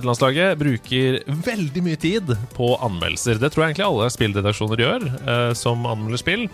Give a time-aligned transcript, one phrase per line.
[0.00, 3.40] Nederlandslaget bruker veldig mye tid på anmeldelser.
[3.40, 6.46] Det tror jeg egentlig alle spillredaksjoner gjør eh, som anmelder spill.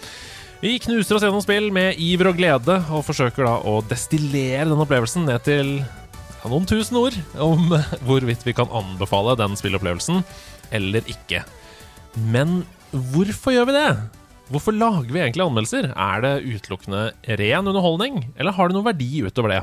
[0.63, 4.83] Vi knuser oss gjennom spill med iver og glede, og forsøker da å destillere den
[4.83, 5.79] opplevelsen ned til
[6.47, 7.71] noen tusen ord om
[8.07, 10.23] hvorvidt vi kan anbefale den spillopplevelsen
[10.75, 11.45] eller ikke.
[12.33, 13.91] Men hvorfor gjør vi det?
[14.51, 15.91] Hvorfor lager vi egentlig anmeldelser?
[15.93, 19.63] Er det utelukkende ren underholdning, eller har det noen verdi utover det?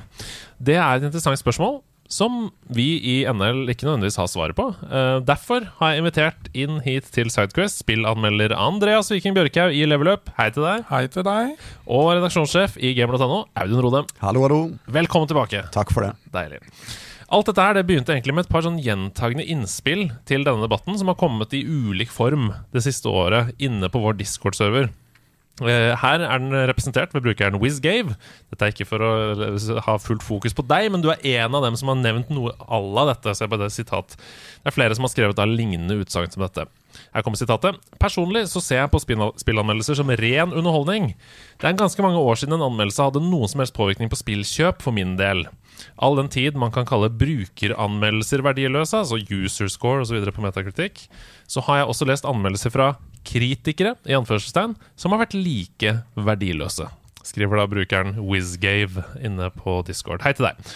[0.60, 1.82] Det er et interessant spørsmål
[2.14, 4.70] som vi i NL ikke nødvendigvis har svaret på.
[4.86, 10.14] Eh, derfor har jeg invitert inn hit til Sidequest spillanmelder Andreas Viking Bjørkhaug i Level
[10.14, 10.30] Up.
[10.38, 10.86] Hei til deg.
[10.92, 11.56] Hei til deg.
[11.88, 14.12] Og redaksjonssjef i gamer.no, Audun Rodem.
[14.22, 14.62] Hallo, hallo.
[15.00, 15.66] Velkommen tilbake.
[15.74, 16.14] Takk for det.
[16.36, 16.62] Deilig.
[17.34, 21.00] Alt dette her det begynte egentlig med et par sånn gjentagende innspill til denne debatten,
[21.00, 24.92] som har kommet i ulik form det siste året inne på vår Discord-server.
[25.62, 28.16] Eh, Her er den representert ved brukeren WizGave.
[28.50, 29.12] Dette er ikke for å
[29.86, 32.56] ha fullt fokus på deg, men du er en av dem som har nevnt noe
[32.58, 33.36] à la dette.
[33.38, 34.16] Se på det sitat.
[34.18, 36.66] Det er flere som har skrevet da lignende utsagn som dette.
[37.14, 37.78] Her kommer sitatet.
[38.02, 41.12] Personlig så ser jeg på spillanmeldelser som ren underholdning.
[41.62, 44.82] Det er ganske mange år siden en anmeldelse hadde noen som helst påvirkning på spillkjøp
[44.82, 45.46] for min del.
[46.02, 50.20] All den tid man kan kalle brukeranmeldelser verdiløse, altså user score osv.
[50.34, 51.06] på metakritikk,
[51.50, 52.94] så har jeg også lest anmeldelser fra
[53.28, 56.90] kritikere i anførselstegn som har vært like verdiløse.
[57.24, 60.26] Skriver da brukeren WizGave inne på Discord.
[60.26, 60.74] Hei til deg.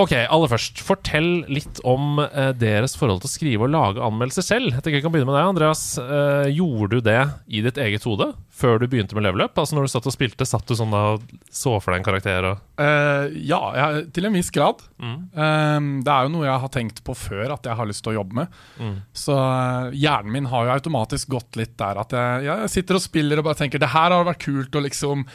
[0.00, 4.46] Ok, aller først, fortell litt om eh, deres forhold til å skrive og lage anmeldelser
[4.46, 4.70] selv.
[4.72, 5.82] Jeg tenker jeg kan begynne med deg, Andreas.
[6.00, 7.20] Eh, gjorde du det
[7.52, 9.58] i ditt eget hode før du begynte med level up?
[9.60, 12.48] Altså Når du satt og spilte, satt du sånn og så for deg en karakter
[12.54, 14.80] og Eh, ja, jeg, til en viss grad.
[15.02, 15.18] Mm.
[15.30, 18.14] Eh, det er jo noe jeg har tenkt på før at jeg har lyst til
[18.14, 18.58] å jobbe med.
[18.80, 18.96] Mm.
[19.22, 23.04] Så eh, hjernen min har jo automatisk gått litt der at jeg, jeg sitter og
[23.04, 25.26] spiller og bare tenker det her har vært kult å liksom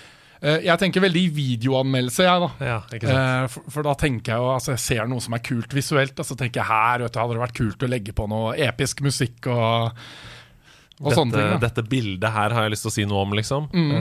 [0.42, 2.70] Jeg tenker veldig videoanmeldelse, jeg, da.
[2.70, 2.80] Ja?
[2.94, 6.18] Eh, for, for da tenker jeg jo Altså, jeg ser noe som er kult visuelt,
[6.20, 8.52] og så tenker jeg her vet du, hadde det vært kult å legge på noe
[8.68, 9.97] episk musikk og,
[11.02, 11.50] og sånne ting.
[11.56, 11.58] da.
[11.66, 13.68] dette bildet her har jeg lyst til å si noe om, liksom.
[13.74, 13.97] Mm.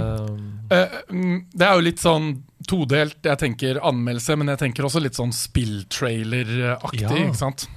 [0.77, 2.31] Eh, mm, det er jo litt sånn
[2.69, 3.19] todelt.
[3.25, 7.05] Jeg tenker anmeldelse, men jeg tenker også litt sånn spilltrailer-aktig.
[7.05, 7.27] Ja.
[7.27, 7.69] ikke sant?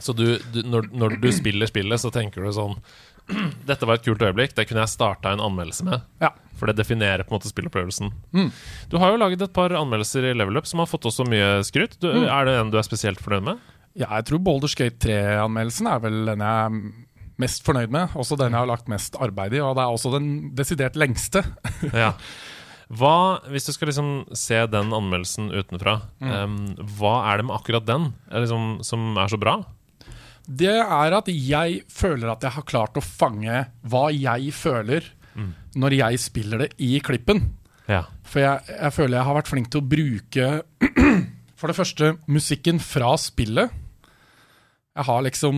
[0.00, 2.76] så du, du når, når du spiller spillet, så tenker du sånn
[3.70, 6.00] Dette var et kult øyeblikk, det kunne jeg starta en anmeldelse med.
[6.22, 6.30] Ja.
[6.60, 8.10] For det definerer på en måte spillopplevelsen.
[8.36, 8.48] Mm.
[8.92, 11.60] Du har jo laget et par anmeldelser i Level Up som har fått også mye
[11.64, 11.98] skryt.
[12.00, 12.26] Du, Mm.
[12.28, 13.58] Er det en du er spesielt fornøyd med?
[13.98, 16.76] ja, jeg tror Boulder Skate 3-anmeldelsen er vel den jeg er
[17.40, 18.12] mest fornøyd med.
[18.14, 21.42] Også den jeg har lagt mest arbeid i, og det er også den desidert lengste.
[22.04, 22.12] Ja.
[22.90, 26.30] Hva, hvis du skal liksom se den anmeldelsen utenfra, Mm.
[26.34, 29.60] um, hva er det med akkurat den er liksom, som er så bra?
[30.46, 35.04] Det er at jeg føler at jeg har klart å fange hva jeg føler
[35.78, 37.44] når jeg spiller det i klippen.
[37.88, 38.04] Ja.
[38.26, 40.48] For jeg, jeg føler jeg har vært flink til å bruke
[41.60, 43.70] For det første musikken fra spillet.
[44.96, 45.56] Jeg har liksom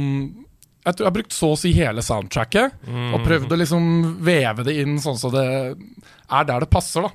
[0.85, 2.81] Jeg tror jeg har brukt så å si hele soundtracket.
[3.15, 3.85] Og prøvd å liksom
[4.27, 7.13] veve det inn sånn så det er der det passer, da.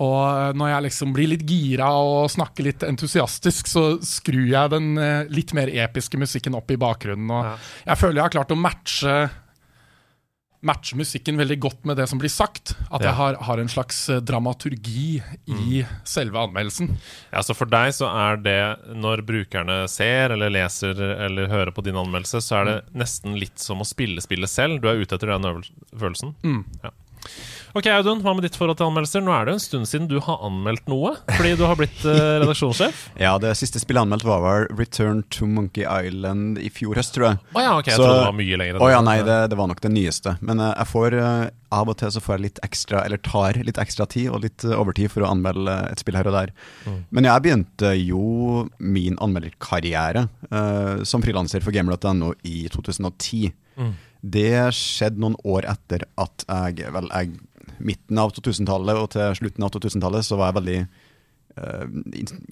[0.00, 4.94] Og når jeg liksom blir litt gira og snakker litt entusiastisk, så skrur jeg den
[4.96, 7.28] eh, litt mer episke musikken opp i bakgrunnen.
[7.30, 7.56] Og Ja.
[7.92, 9.30] jeg føler jeg har klart å matche
[10.62, 12.74] Matche musikken veldig godt med det som blir sagt.
[12.92, 13.06] At Ja.
[13.08, 16.98] jeg har, har en slags eh, dramaturgi i selve anmeldelsen.
[17.32, 21.82] Ja, så For deg så er det når brukerne ser eller leser eller hører på
[21.82, 24.82] din anmeldelse, så er det nesten litt som å spille spillet selv.
[24.82, 25.64] Du er ute etter den
[25.96, 26.34] følelsen.
[26.44, 26.64] Mm.
[26.84, 26.90] Ja.
[27.70, 29.22] Ok, Audun, hva med ditt forhold til anmeldelser?
[29.22, 32.00] Nå er det jo en stund siden du har anmeldt noe, fordi du har blitt
[32.02, 33.04] uh, redaksjonssjef.
[33.20, 37.28] Ja, det siste spillet anmeldt var vel Return to Monkey Island i fjor høst, tror
[37.28, 37.38] jeg.
[37.54, 38.80] Å ja, ok, jeg Så- trodde det var mye lenger.
[38.80, 40.34] Å oh, ja, nei, det, det var nok det nyeste.
[40.42, 41.46] Men uh, jeg får uh,
[41.78, 44.66] av og til så får jeg litt ekstra, eller tar litt ekstra tid og litt
[44.66, 46.54] overtid for å anmelde et spill her og der.
[46.90, 47.00] Mm.
[47.14, 53.52] Men jeg begynte jo min anmelderkarriere uh, som frilanser for gamer.no i 2010.
[53.78, 53.94] Mm.
[54.20, 57.30] Det skjedde noen år etter at jeg vel jeg,
[57.84, 60.78] midten av 2000-tallet og til slutten av 2000-tallet så var jeg veldig
[61.58, 61.84] uh,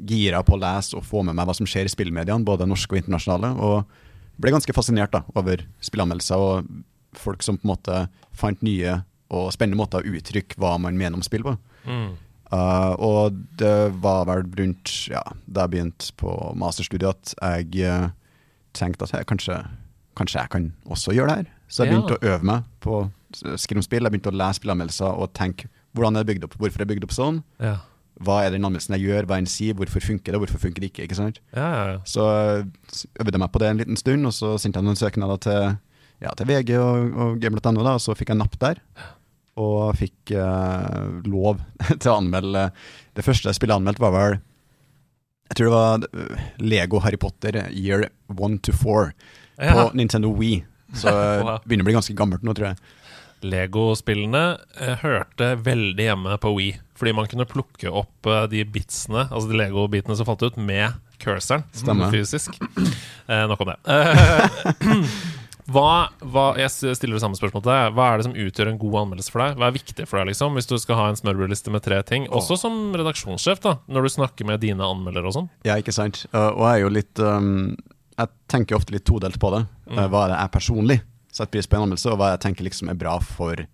[0.09, 2.95] gira på å lese og få med meg hva som skjer i spillmediene, både norske
[2.97, 3.53] og internasjonale.
[3.59, 6.69] Og ble ganske fascinert da, over spillanmeldelser og
[7.19, 8.01] folk som på en måte
[8.37, 9.01] fant nye
[9.35, 11.57] og spennende måter å uttrykke hva man mener om spill på.
[11.89, 12.15] Mm.
[12.49, 18.09] Uh, og det var vel rundt ja, da jeg begynte på masterstudiet at jeg uh,
[18.79, 19.59] tenkte at jeg, kanskje,
[20.17, 21.51] kanskje jeg kan også gjøre det her.
[21.69, 21.99] Så jeg Ja.
[21.99, 23.03] begynte å øve meg på
[23.45, 24.07] å skrive om spill.
[24.07, 26.93] Jeg begynte å lese spillanmeldelser og tenke hvordan er det bygd opp, hvorfor er det
[26.95, 27.41] bygd opp sånn.
[27.63, 27.77] Ja.
[28.25, 30.83] Hva er den anmeldelsen jeg gjør, hva er den sier, hvorfor funker det, hvorfor funker
[30.83, 31.05] det ikke.
[31.07, 31.39] ikke sant?
[31.55, 31.99] Ja, ja, ja.
[32.09, 32.65] Så uh,
[33.23, 35.69] øvde jeg meg på det en liten stund, og så sendte jeg noen søknader til,
[36.25, 38.83] ja, til VG og, og game.no, og så fikk jeg napp der.
[39.59, 41.59] Og fikk eh, lov
[41.99, 42.69] til å anmelde
[43.19, 44.37] Det første spillet jeg anmeldte, var vel
[45.49, 49.09] Jeg tror det var eh, Lego Harry Potter Year 1 to 4
[49.59, 49.73] Ja.
[49.75, 50.61] på Nintendo Wii.
[50.95, 52.79] Så det begynner å bli ganske gammelt nå, tror jeg.
[53.47, 54.45] Lego-spillene
[54.81, 56.77] eh, hørte veldig hjemme på Wii.
[56.99, 60.97] Fordi man kunne plukke opp eh, de bitsene, altså de Lego-bitene som falt ut, med
[61.23, 61.67] cursoren.
[61.77, 62.15] Stemmer.
[62.15, 62.59] Fysisk.
[63.29, 63.75] Eh, nok om det.
[63.93, 65.03] Eh,
[65.75, 67.91] hva, hva, jeg stiller det samme spørsmålet til deg.
[67.99, 69.59] Hva er det som utgjør en god anmeldelse for deg?
[69.61, 72.25] Hva er viktig for deg, liksom, hvis du skal ha en smørbrødliste med tre ting?
[72.33, 75.51] Også som redaksjonssjef, da, når du snakker med dine anmeldere og sånn.
[75.69, 76.23] Ja, ikke sant.
[76.33, 77.77] Og jeg er jo litt um,
[78.17, 79.67] Jeg tenker ofte litt todelt på det.
[79.93, 81.01] Uh, hva er det jeg personlig
[81.39, 83.65] setter pris på en anmeldelse, og hva jeg tenker liksom er bra for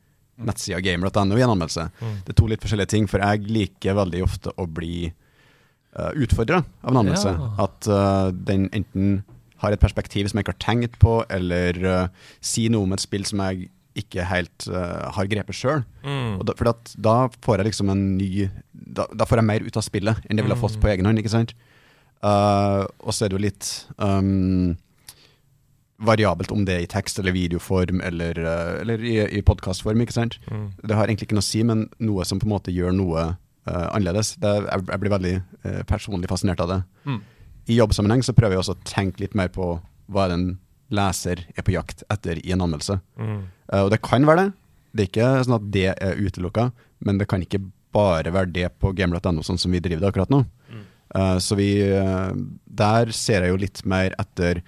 [0.44, 1.88] nettsida gamer.no i en anmeldelse.
[2.26, 6.64] Det er to litt forskjellige ting, for jeg liker veldig ofte å bli uh, utfordra
[6.64, 7.34] av en anmeldelse.
[7.38, 7.52] Ja.
[7.66, 9.22] At uh, den enten
[9.62, 13.05] har et perspektiv som jeg ikke har tenkt på, eller uh, sier noe om et
[13.05, 15.84] spill som jeg ikke helt uh, har grepet sjøl.
[16.02, 16.43] Mm.
[16.50, 19.87] For at, da får jeg liksom en ny da, da får jeg mer ut av
[19.87, 21.22] spillet enn det ville ha fått på egen hånd.
[21.22, 21.55] ikke sant?
[22.25, 24.75] Uh, og så er det jo litt um,
[26.02, 30.02] variabelt om det er i tekst eller videoform eller, uh, eller i, i podkastform.
[30.02, 30.67] Mm.
[30.82, 33.29] Det har egentlig ikke noe å si, men noe som på en måte gjør noe
[33.35, 34.35] uh, annerledes.
[34.43, 36.81] Det, jeg, jeg blir veldig uh, personlig fascinert av det.
[37.06, 37.20] Mm.
[37.70, 39.76] I jobbsammenheng så prøver jeg også å tenke litt mer på
[40.12, 40.56] hva en
[40.94, 42.99] leser er på jakt etter i en anmeldelse.
[43.20, 43.38] Mm.
[43.70, 44.50] Uh, og det kan være det.
[44.94, 46.69] Det er ikke sånn at det er utelukka,
[47.06, 47.62] men det kan ikke
[47.94, 50.44] bare være det på gamer.no, sånn som vi driver det akkurat nå.
[51.14, 52.32] Eh, så vi eh,
[52.64, 54.62] Der ser jeg jo litt mer etter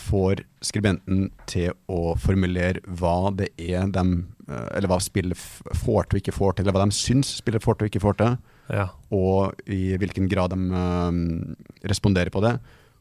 [0.00, 4.04] Får skribenten til å formulere hva det er de
[4.48, 7.62] eh, Eller hva spillet får til og ikke får til, eller hva de syns spillet
[7.64, 8.38] får til og ikke får til
[8.70, 8.84] Ja.
[9.10, 12.52] og i hvilken grad de eh, responderer på det.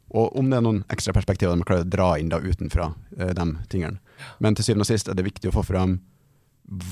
[0.10, 2.88] Og om det er noen ekstra perspektiver de klarer å dra inn da utenfra
[3.20, 4.00] eh, de tingene.
[4.42, 6.00] Men til syvende og sist er det viktig å få fram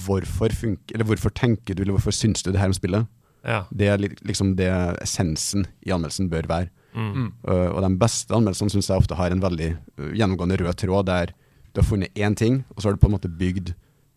[0.05, 3.07] hvorfor, funker, eller hvorfor tenker du, eller hvorfor syns du det her om spillet.
[3.45, 3.63] ja.
[3.71, 4.69] Det er liksom det
[5.01, 6.69] essensen i anmeldelsen bør være.
[6.97, 7.31] Mm.
[7.47, 11.05] Uh, og de beste anmeldelsene syns jeg ofte har en veldig uh, gjennomgående rød tråd,
[11.11, 11.33] der
[11.73, 13.75] du har funnet én ting, og så har du på en måte bygd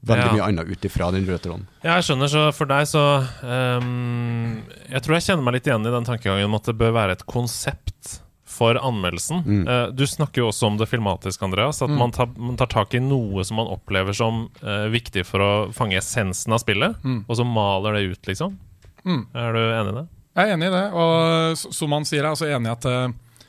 [0.09, 0.33] veldig Ja.
[0.33, 1.67] mye annet ut ifra den røde tråden.
[1.85, 3.03] Ja, jeg skjønner, så for deg så
[3.45, 6.95] um, Jeg tror jeg kjenner meg litt igjen i den tankegangen om at det bør
[6.97, 9.43] være et konsept for anmeldelsen.
[9.47, 9.61] Mm.
[9.69, 11.83] Uh, du snakker jo også om det filmatiske, Andreas.
[11.85, 15.45] At man, tar, man tar tak i noe som man opplever som uh, viktig for
[15.45, 17.21] å fange essensen av spillet, Mm.
[17.29, 18.57] og så maler det ut, liksom.
[19.05, 19.23] Mm.
[19.37, 20.07] Er du enig i det?
[20.41, 22.87] Jeg er enig i det, og som han sier, jeg er også enig i at,
[22.89, 23.43] eh,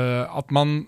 [0.00, 0.80] eh, at man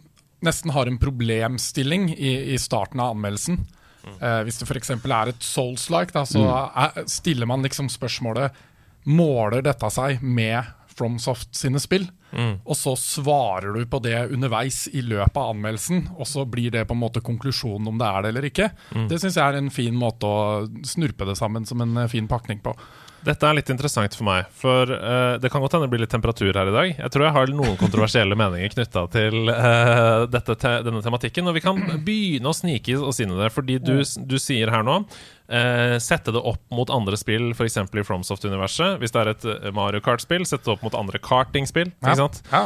[0.42, 3.60] nesten har en problemstilling i, i starten av anmeldelsen.
[4.08, 4.90] Eh, hvis det f.eks.
[4.96, 8.66] er et Souls-like, så så er, stiller man liksom spørsmålet
[9.08, 12.04] Måler dette seg med FromSoft sine spill?
[12.36, 12.58] Mm.
[12.68, 16.84] Og så svarer du på det underveis i løpet av anmeldelsen, og så blir det
[16.86, 18.68] på en måte konklusjonen om det er det eller ikke.
[19.08, 22.60] Det syns jeg er en fin måte å snurpe det sammen som en fin pakning
[22.62, 22.76] på.
[23.26, 26.12] Dette er litt interessant for meg, for uh, det kan godt hende det blir litt
[26.12, 26.92] temperatur her i dag.
[27.02, 31.50] Jeg tror jeg har noen kontroversielle meninger knytta til uh, dette te denne tematikken.
[31.50, 34.86] Og vi kan begynne å snike oss inn i det, fordi du, du sier her
[34.86, 37.76] nå uh, Sette det opp mot andre spill, f.eks.
[37.76, 38.96] i FromSoft-universet.
[39.02, 41.92] Hvis det er et Mario Kart-spill, sette det opp mot andre karting-spill.
[42.00, 42.14] Ja.
[42.14, 42.42] Ikke sant?
[42.54, 42.64] Ja.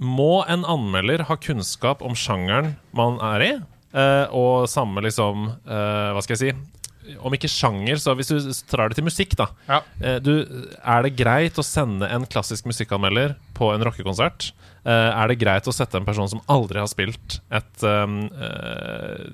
[0.00, 3.52] Må en anmelder ha kunnskap om sjangeren man er i?
[3.94, 6.73] Uh, og samme liksom uh, Hva skal jeg si?
[7.20, 8.38] Om ikke sjanger, så hvis du
[8.70, 9.48] drar det til musikk, da.
[9.68, 9.80] Ja.
[10.00, 10.32] Eh, du,
[10.80, 14.52] er det greit å sende en klassisk musikkanmelder på en rockekonsert?
[14.84, 19.28] Eh, er det greit å sette en person som aldri har spilt et um, uh,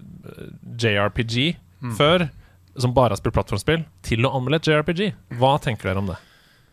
[0.79, 1.37] JRPG
[1.99, 2.29] før,
[2.79, 5.05] som bare har spilt plattformspill, til å anmelde et JRPG?
[5.41, 6.19] Hva tenker dere om det?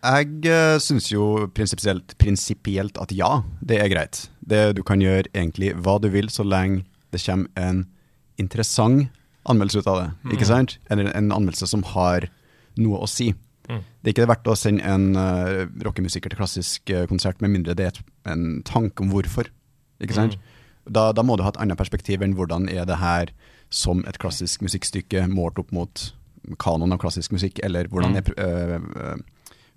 [0.06, 4.28] Jeg uh, syns jo prinsipielt, prinsipielt at ja, det er greit.
[4.42, 7.86] Det, du kan gjøre egentlig hva du vil, så lenge det kommer en
[8.38, 9.08] interessant
[9.52, 10.08] anmeldelse ut av det.
[10.36, 10.78] Ikke sant?
[10.92, 12.28] Eller en anmeldelse som har
[12.80, 13.32] noe å si.
[13.68, 13.82] Mm.
[13.84, 17.76] Det er ikke verdt å sende en uh, rockemusiker til klassisk uh, konsert med mindre
[17.76, 18.00] det er
[18.32, 19.50] en tanke om hvorfor.
[20.04, 20.38] Ikke sant?
[20.88, 23.34] Da, da må du ha et annet perspektiv enn hvordan er det her
[23.74, 26.06] som et klassisk musikkstykke målt opp mot
[26.64, 29.18] kanoen av klassisk musikk, eller hvordan er uh,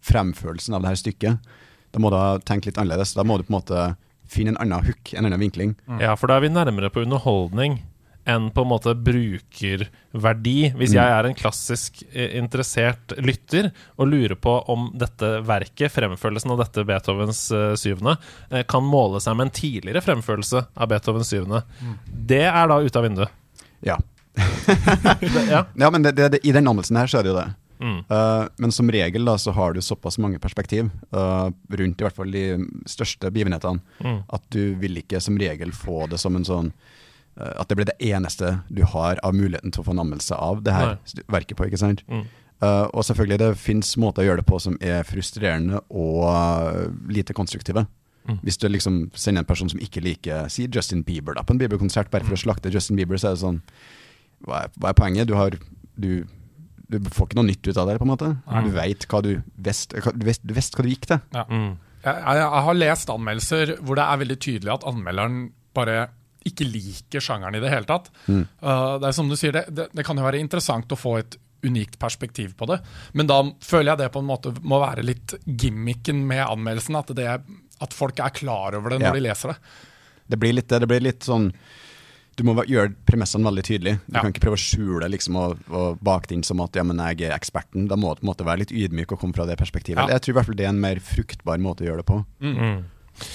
[0.06, 1.50] fremførelsen av det her stykket.
[1.90, 3.16] Da må du ha tenkt litt annerledes.
[3.18, 3.88] Da må du på en måte
[4.30, 5.74] finne en annen hook, en annen vinkling.
[5.98, 7.80] Ja, for da er vi nærmere på underholdning
[8.28, 10.56] enn på en måte brukerverdi.
[10.78, 16.54] Hvis jeg er en klassisk eh, interessert lytter og lurer på om dette verket, fremførelsen
[16.54, 18.16] av dette Beethovens eh, syvende,
[18.50, 21.64] eh, kan måle seg med en tidligere fremførelse av Beethovens syvende,
[22.06, 23.40] det er da ute av vinduet.
[23.86, 23.98] Ja.
[24.36, 25.64] Det, ja.
[25.82, 27.48] ja, men det, det, det, i den anmeldelsen her så er det jo det.
[27.80, 27.98] Mm.
[28.12, 32.16] Uh, men som regel da så har du såpass mange perspektiv uh, rundt i hvert
[32.16, 32.44] fall de
[32.84, 34.22] største begivenhetene Mm.
[34.28, 36.70] at du vil ikke som regel få det som en sånn
[37.60, 40.62] At det blir det eneste du har av muligheten til å få en anmeldelse av
[40.66, 41.24] det her Nei.
[41.38, 41.68] verket på.
[41.68, 42.04] ikke sant?
[42.10, 42.26] Mm.
[42.60, 46.90] Uh, og selvfølgelig, det fins måter å gjøre det på som er frustrerende og eh,
[47.08, 47.86] lite konstruktive.
[48.28, 48.36] Mm.
[48.44, 51.62] Hvis du liksom sender en person som ikke liker Si Justin Bieber da på en
[51.62, 53.62] Bieber-konsert, bare for å slakte Justin Bieber, så er det sånn
[54.44, 55.30] Hva er, hva er poenget?
[55.30, 55.56] Du har
[56.00, 56.26] du,
[56.92, 58.28] du får ikke noe nytt ut av det, på en måte.
[58.44, 58.68] Mm.
[58.68, 61.24] Du veit hva du visste hva, du du visste hva du gikk til.
[61.32, 61.72] Mm.
[62.04, 65.42] Jeg, jeg, jeg har lest anmeldelser hvor det er veldig tydelig at anmelderen
[65.76, 65.98] bare
[66.48, 68.10] ikke liker sjangeren i det hele tatt.
[68.26, 68.46] Mm.
[68.62, 71.18] Uh, det er som du sier, det, det, det kan jo være interessant å få
[71.20, 72.78] et unikt perspektiv på det,
[73.12, 76.96] men da føler jeg det på en måte må være litt gimmicken med anmeldelsen.
[76.96, 77.42] At, det er,
[77.84, 79.12] at folk er klar over det når Ja.
[79.18, 79.58] de leser det.
[80.30, 80.86] Det blir litt det.
[80.88, 81.50] Blir litt sånn
[82.38, 83.98] Du må gjøre premissene veldig tydelige.
[84.06, 84.22] Du Ja.
[84.22, 86.96] kan ikke prøve å skjule liksom, og, og bake det inn som at ja, men
[86.96, 87.88] jeg er eksperten.
[87.90, 90.00] Da må du på en måte være litt ydmyk og komme fra det perspektivet.
[90.00, 90.14] Ja.
[90.16, 92.24] Jeg tror i hvert fall det er en mer fruktbar måte å gjøre det på.
[92.40, 92.56] Mm.
[92.62, 93.26] Eh,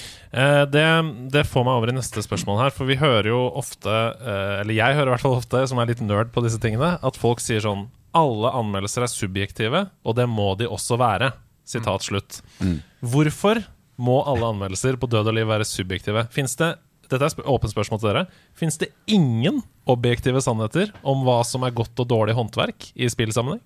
[0.68, 0.86] det,
[1.32, 4.76] det får meg over i neste spørsmål her, for vi hører jo ofte, eh, eller
[4.76, 7.40] jeg hører i hvert fall ofte, som er litt nerd på disse tingene, at folk
[7.44, 11.34] sier sånn Alle anmeldelser er subjektive, og det må de også være.
[11.68, 12.38] Sitat slutt.
[12.64, 12.78] Mm.
[13.04, 13.60] Hvorfor
[14.00, 16.22] må alle anmeldelser på død og liv være subjektive?
[16.32, 16.70] Finnes det
[17.10, 18.24] dette er åpent spørsmål til dere.
[18.56, 23.62] Fins det ingen objektive sannheter om hva som er godt og dårlig håndverk i spillsammenheng?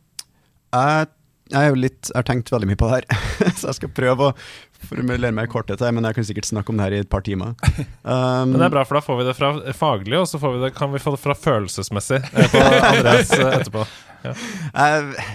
[0.71, 1.09] Jeg,
[1.51, 3.07] jeg, er jo litt, jeg har tenkt veldig mye på det her,
[3.59, 4.35] så jeg skal prøve å
[4.91, 7.11] formulere meg i korthet her, men jeg kan sikkert snakke om det her i et
[7.13, 7.53] par timer.
[8.03, 10.57] Um, Men det er bra, for da får vi det fra faglig, og så får
[10.57, 13.85] vi det, kan vi få det fra følelsesmessig eh, på Andreas etterpå.
[13.85, 14.35] etterpå.
[14.73, 15.29] Jeg,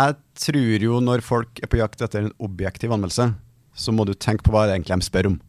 [0.00, 3.32] jeg tror jo når folk er på jakt etter en objektiv anmeldelse,
[3.80, 5.40] så må du tenke på hva det egentlig de spør om.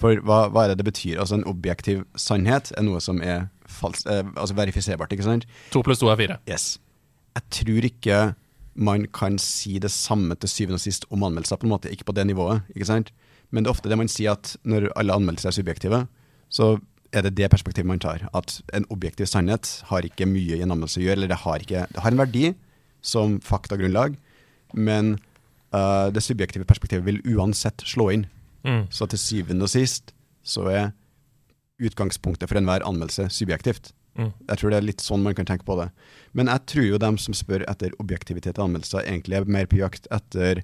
[0.00, 1.20] For hva, hva er det det betyr?
[1.22, 3.46] Altså En objektiv sannhet er noe som er
[3.78, 5.46] falsk, eh, altså verifiserbart, ikke sant?
[5.72, 6.36] To pluss to er fire.
[6.50, 6.74] Yes.
[7.36, 8.18] Jeg tror ikke
[8.76, 12.08] man kan si det samme til syvende og sist om anmeldelser, på en måte, ikke
[12.08, 12.62] på det nivået.
[12.74, 13.12] ikke sant?
[13.50, 16.02] Men det er ofte det man sier at når alle anmeldelser er subjektive,
[16.48, 16.76] så
[17.12, 18.26] er det det perspektivet man tar.
[18.34, 21.62] At en objektiv sannhet har ikke mye i en anmeldelse å gjøre, eller det har,
[21.62, 22.46] ikke, det har en verdi
[23.06, 24.16] som faktagrunnlag,
[24.74, 25.16] men
[25.74, 28.26] uh, det subjektive perspektivet vil uansett slå inn.
[28.66, 28.86] Mm.
[28.90, 30.12] Så til syvende og sist
[30.46, 30.90] så er
[31.82, 33.92] utgangspunktet for enhver anmeldelse subjektivt.
[34.16, 34.32] Mm.
[34.48, 35.90] Jeg tror det er litt sånn man kan tenke på det.
[36.36, 39.80] Men jeg tror jo dem som spør etter objektivitet i anmeldelser, egentlig er mer på
[39.80, 40.62] jakt etter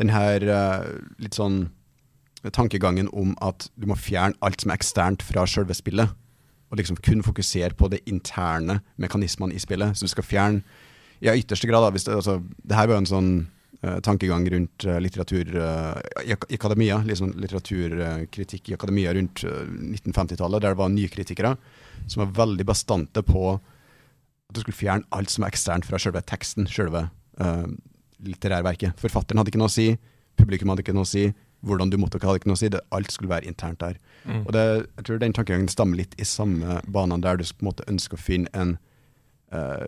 [0.00, 0.86] den her uh,
[1.22, 1.68] litt sånn
[2.56, 6.14] tankegangen om at du må fjerne alt som er eksternt fra selve spillet,
[6.70, 9.98] og liksom kun fokusere på det interne mekanismene i spillet.
[9.98, 10.62] Så du skal fjerne
[11.20, 13.30] i ytterste grad, da, hvis det, altså, det her var jo en sånn
[13.84, 19.66] uh, tankegang rundt uh, litteratur i, i akademia, liksom litteraturkritikk i akademia rundt eh,
[19.98, 21.54] 1950-tallet, der det var nykritikere
[22.06, 26.22] som var veldig bastante på at du skulle fjerne alt som er eksternt fra selve
[26.26, 27.04] teksten, selve
[27.40, 27.66] uh,
[28.24, 28.98] litterærverket.
[28.98, 29.92] Forfatteren hadde ikke noe å si,
[30.40, 31.28] publikum hadde ikke noe å si,
[31.60, 33.98] hvordan du mottok hadde ikke noe å si, det, alt skulle være internt der.
[34.24, 34.42] Mm.
[34.46, 34.64] Og det,
[34.96, 38.16] jeg tror den tankegangen stammer litt i samme banene der du på en måte ønsker
[38.16, 38.76] å finne en
[39.54, 39.86] uh,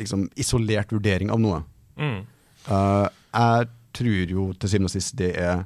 [0.00, 1.60] liksom isolert vurdering av noe.
[1.98, 2.22] Mm.
[2.68, 5.64] Uh, jeg tror jo til syvende og sist det er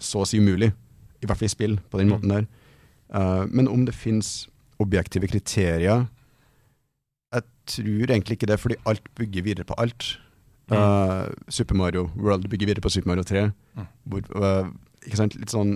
[0.00, 0.70] så å si umulig,
[1.22, 2.14] i hvert fall i spill, på den Mm.
[2.14, 2.48] måten der.
[3.14, 4.48] Uh, men om det finnes
[4.82, 6.06] objektive kriterier
[7.34, 10.18] Jeg tror egentlig ikke det, fordi alt bygger videre på alt.
[10.70, 10.76] Mm.
[10.76, 13.50] Uh, Super Mario World bygger videre på Super Mario 3.
[13.76, 13.86] Mm.
[14.04, 14.68] Hvor, uh,
[15.06, 15.34] ikke sant?
[15.40, 15.74] Litt sånn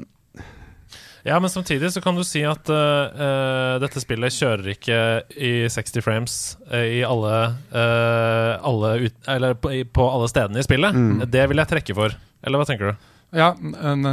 [1.27, 4.99] Ja, men samtidig så kan du si at uh, eh, dette spillet kjører ikke
[5.37, 6.37] i 60 frames
[6.71, 7.33] uh, i alle,
[7.75, 10.95] eh, alle ut, Eller på, i- på alle stedene i spillet.
[10.95, 11.27] Mm.
[11.29, 12.15] Det vil jeg trekke for.
[12.47, 13.11] Eller hva tenker du?
[13.37, 14.07] Ja, en,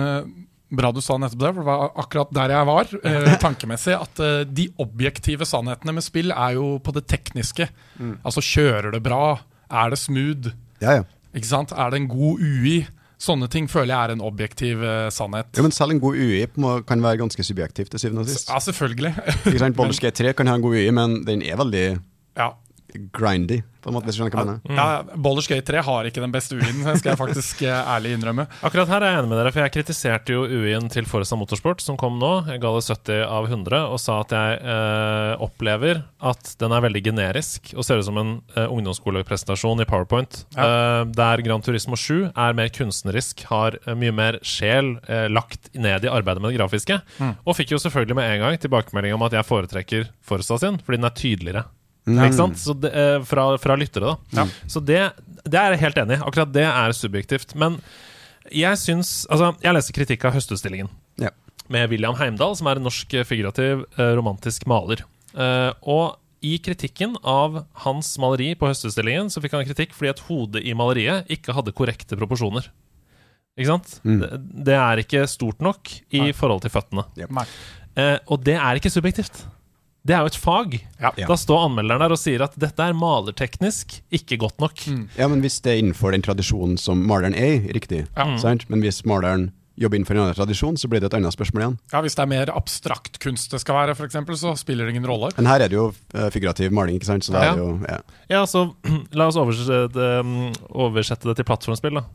[0.78, 3.96] Bra du sa nettopp det, for det var akkurat der jeg var, eh, tankemessig.
[3.98, 7.70] At eh, de objektive sannhetene med spill er jo på det tekniske.
[8.00, 8.18] Mm.
[8.24, 9.38] Altså, kjører det bra?
[9.72, 10.54] Er det smooth?
[10.84, 11.08] Ja, ja.
[11.36, 11.74] Ikke sant?
[11.76, 12.86] Er det en god UI?
[13.22, 15.48] Sånne ting føler jeg er en objektiv uh, sannhet.
[15.56, 18.52] Jo, men selv en god UI må, kan være ganske subjektiv til syvende og sist.
[18.52, 19.14] Ja, selvfølgelig.
[19.48, 19.78] Ikke sant?
[19.80, 21.86] Baldur's Gate 3 kan ha en god UI, men den er veldig
[22.36, 22.50] ja.
[23.14, 24.62] Grindy, på en måte, hvis du skjønner hva jeg mener.
[24.66, 24.80] Mm.
[24.80, 28.48] Ja, Baldur's Gate 3 har ikke den beste UI-en, skal jeg faktisk eh, ærlig innrømme.
[28.66, 31.84] Akkurat her er jeg enig med dere, for jeg kritiserte jo UI-en til Foresta Motorsport,
[31.86, 32.32] som kom nå.
[32.50, 36.86] Jeg ga det 70 av 100, og sa at jeg eh, opplever at den er
[36.88, 40.42] veldig generisk og ser ut som en eh, ungdomsskolepresentasjon i Powerpoint.
[40.58, 45.70] Eh, der Gran Turismo 7 er mer kunstnerisk, har eh, mye mer sjel eh, lagt
[45.78, 47.00] ned i arbeidet med det grafiske.
[47.46, 51.02] Og fikk jo selvfølgelig med en gang tilbakemelding om at jeg foretrekker Foresta sin, fordi
[51.02, 51.68] den er tydeligere.
[52.06, 52.58] Ikke sant?
[52.62, 54.44] Så det, eh, fra, fra lyttere, da.
[54.70, 55.00] Så det,
[55.46, 56.26] det er jeg helt enig i.
[56.28, 57.56] Akkurat det er subjektivt.
[57.58, 57.80] Men
[58.54, 60.90] jeg syns Altså, jeg leser kritikk av Høstutstillingen
[61.24, 61.32] Ja.
[61.68, 65.02] med William Heimdal, som er en norsk figurativ eh, romantisk maler.
[65.34, 70.22] Eh, og i kritikken av hans maleri på Høstutstillingen så fikk han kritikk fordi et
[70.28, 72.68] hode i maleriet ikke hadde korrekte proporsjoner.
[73.58, 73.96] Ikke sant?
[74.06, 74.30] Det,
[74.68, 76.32] det er ikke stort nok i Nei.
[76.38, 77.06] forhold til føttene.
[77.18, 77.34] Yep.
[77.98, 79.42] Eh, og det er ikke subjektivt.
[80.06, 80.76] Det er jo et fag.
[81.02, 81.10] Ja.
[81.26, 84.84] Da står anmelderen der og sier at dette er malerteknisk ikke godt nok.
[85.18, 88.04] Ja, men hvis det er innenfor den tradisjonen som maleren er i, riktig.
[88.16, 88.28] Ja.
[88.42, 88.68] Sant?
[88.70, 91.74] Men hvis maleren jobber innenfor en annen tradisjon, så blir det et annet spørsmål igjen.
[91.92, 94.94] Ja, Hvis det er mer abstrakt kunst det skal være, for eksempel, så spiller det
[94.96, 95.34] ingen rolle.
[95.36, 97.26] Men her er det jo eh, figurativ maling, ikke sant?
[97.28, 97.52] Så Ja.
[97.52, 97.98] er jo ja.
[98.30, 98.70] Ja, så
[99.20, 102.06] la oss oversette, um, oversette det til plattformspill, da.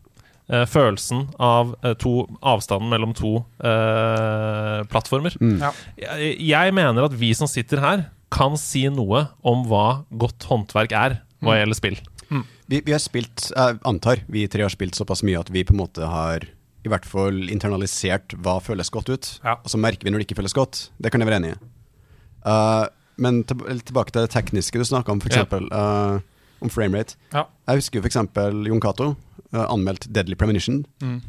[0.50, 5.36] Eh, følelsen av eh, to, avstanden mellom to eh, plattformer.
[5.38, 5.70] Ja.
[6.00, 10.94] Jeg, jeg mener at vi som sitter her, kan si noe om hva godt håndverk
[10.94, 12.00] er hva gjelder spill.
[12.70, 15.74] Vi, vi har spilt, jeg antar vi tre har spilt såpass mye at vi på
[15.74, 16.44] en måte har
[16.86, 19.30] i hvert fall internalisert hva føles godt ut.
[19.42, 19.56] Ja.
[19.58, 20.84] Og så merker vi når det ikke føles godt.
[21.02, 21.58] Det kan jeg være enig i.
[22.46, 22.86] Uh,
[23.20, 25.42] men tilbake til det tekniske du snakka om, f.eks.
[25.50, 26.22] Uh,
[26.60, 27.16] om framerate.
[27.32, 27.46] Ja.
[27.68, 28.16] Jeg husker jo f.eks.
[28.68, 29.10] Jon Cato
[29.54, 31.20] uh, anmeldt Deadly Premonition, Mm.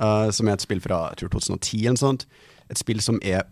[0.00, 2.26] uh, som er et spill fra jeg tror 2010 eller noe sånt.
[2.70, 3.44] Et spill som er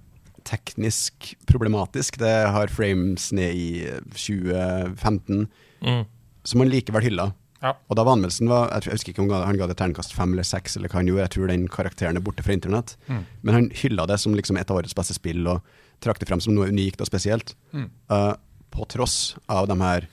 [0.49, 2.17] teknisk problematisk.
[2.23, 3.69] Det har frames ned i
[4.15, 5.49] 2015,
[5.83, 6.05] Mm.
[6.45, 7.33] som han likevel hylla.
[7.61, 7.73] Ja.
[7.91, 10.47] Og da var anmeldelsen var, jeg, husker ikke om han ga det terningkast fem eller
[10.47, 11.25] seks, eller hva han gjorde.
[11.27, 12.97] Jeg tror den karakteren er borte fra internett.
[13.09, 13.25] Mm.
[13.43, 15.61] Men han hylla det som liksom et av årets beste spill, og
[16.01, 17.55] trakk det frem som noe unikt og spesielt.
[17.75, 17.91] Mm.
[18.11, 18.35] Uh,
[18.71, 20.07] på tross av de her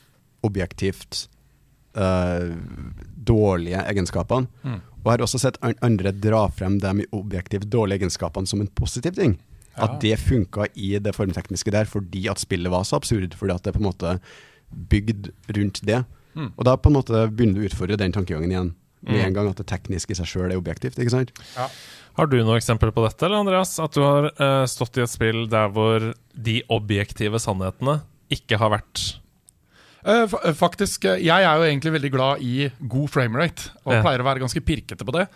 [0.45, 1.25] objektivt
[1.97, 2.53] uh,
[3.25, 4.47] dårlige egenskapene.
[4.63, 4.79] Mm.
[5.01, 9.17] Og jeg har også sett andre dra frem de objektivt dårlige egenskapene som en positiv
[9.17, 9.35] ting.
[9.75, 9.85] Ja.
[9.85, 13.35] At det funka i det formtekniske der fordi at spillet var så absurd.
[13.37, 14.15] Fordi at det på en måte
[14.71, 16.01] bygd rundt det.
[16.35, 16.49] Mm.
[16.55, 18.73] Og da på en måte begynner du å utfordre den tankegangen igjen.
[19.05, 19.25] Med Mm.
[19.27, 20.97] en gang at det tekniske i seg sjøl er objektivt.
[20.97, 21.31] ikke sant?
[21.55, 21.69] Ja.
[22.17, 23.77] Har du noe eksempel på dette, eller Andreas?
[23.77, 27.99] At du har uh, stått i et spill der hvor de objektive sannhetene
[28.33, 29.19] ikke har vært
[30.05, 34.01] faktisk, eh, jeg er jo egentlig veldig glad i god framerate, og Ja.
[34.03, 35.27] pleier å være ganske pirkete på det.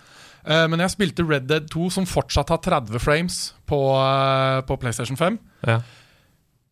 [0.46, 4.80] Eh, Men jeg spilte Red Dead 2, som fortsatt har 30 frames på, eh, på
[4.80, 5.40] PlayStation 5.
[5.66, 5.82] ja.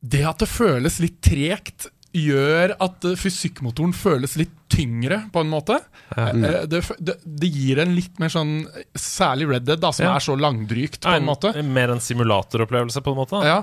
[0.08, 5.50] Det at det føles litt tregt, gjør at eh, fysikkmotoren føles litt tyngre, på en
[5.52, 5.78] måte.
[6.15, 6.28] Ja.
[6.30, 8.65] Eh, Det, det, det gir en litt mer sånn
[8.98, 10.15] Særlig Red Dead, da, som Ja.
[10.15, 11.52] er så langdrygt, på en, en måte.
[11.63, 13.62] Mer en simulatoropplevelse, på en måte, da, Ja.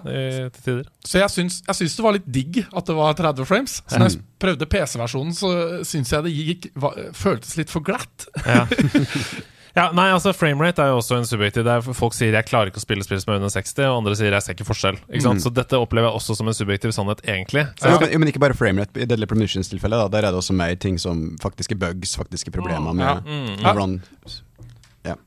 [0.50, 0.84] til tider.
[1.04, 3.78] Så jeg syns, jeg syns det var litt digg at det var 30 frames.
[3.86, 5.52] Så når jeg prøvde PC-versjonen, så
[5.84, 8.28] syns jeg det gikk, var, føltes litt for glatt.
[9.74, 9.86] Ja.
[9.86, 11.64] ja, nei, altså Framerate er jo også en subjektiv.
[11.64, 14.14] Der folk sier 'jeg klarer ikke å spille spill som er under 60', og andre
[14.16, 14.98] sier 'jeg ser ikke forskjell'.
[15.10, 15.42] Ikke sant?
[15.42, 17.66] Så dette opplever jeg også som en subjektiv sannhet, egentlig.
[17.80, 17.98] Så Ja.
[17.98, 18.96] jeg Men, men ikke bare framerate.
[19.00, 23.04] I Deadly Premonitions-tilfellet, der er det også mer ting som faktiske bugs, faktiske problemer med,
[23.06, 23.14] Ja.
[23.20, 24.00] Mm, med hvordan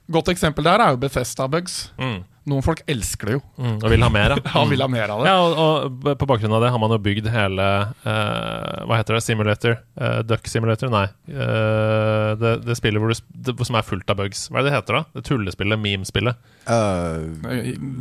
[0.09, 1.91] Godt eksempel der er jo Bethesda-bugs.
[1.99, 3.41] Mm, Noen folk elsker det jo.
[3.59, 4.37] mm, og vil ha mer, ja.
[4.55, 5.31] Han vil ha mer av det.
[5.31, 7.67] Ja, og, og på bakgrunn av det har man jo bygd hele
[8.05, 9.23] uh, Hva heter det?
[9.25, 9.77] Simulator?
[9.99, 10.91] Uh, Duck Simulator?
[10.93, 11.05] Nei.
[11.27, 14.47] Uh, det, det spillet hvor du, det, som er fullt av bugs.
[14.47, 15.19] Hva er det det heter, da?
[15.19, 15.83] Det tullespillet?
[15.83, 16.47] Memespillet?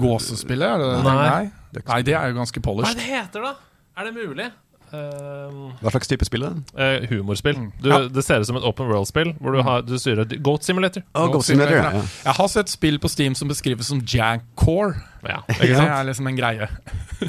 [0.00, 1.16] Gåsespillet, er det nei.
[1.18, 1.82] Nei.
[1.82, 2.94] Nei, det er jo ganske polished.
[2.94, 3.56] Hva er det heter, da?
[3.96, 4.50] Er det mulig?
[4.96, 6.62] Eh, Hva slags type spill er det?
[6.76, 7.58] Uh, humorspill.
[7.82, 7.98] Du, Ja.
[8.08, 11.04] Det ser ut som et open world-spill hvor du, har, du styrer et Goat Simulator.
[11.14, 12.24] Oh, Goat Goat Simulator, Simulator, ja.
[12.30, 14.96] Jeg har sett spill på Steam som beskrives som Jankcore.
[15.26, 15.90] Ja, Det ikke sant?
[15.90, 16.68] er liksom en greie.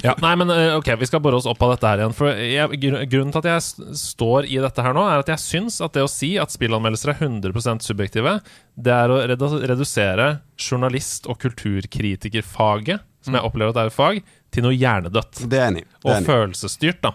[0.03, 2.13] Ja, nei, men eh, ok, vi skal bore oss opp av dette her igjen.
[2.13, 5.79] For jeg, Grunnen til at jeg står i dette her nå, er at jeg syns
[5.81, 8.35] at det å si at spillanmeldelser er 100% subjektive,
[8.77, 10.27] det er å redusere
[10.61, 14.21] journalist- og kulturkritikerfaget, som jeg opplever at det er et fag,
[14.57, 15.85] til noe hjernedødt Det er enig.
[15.85, 16.31] Det er og enig i.
[16.31, 16.99] følelsesstyrt.
[17.05, 17.13] da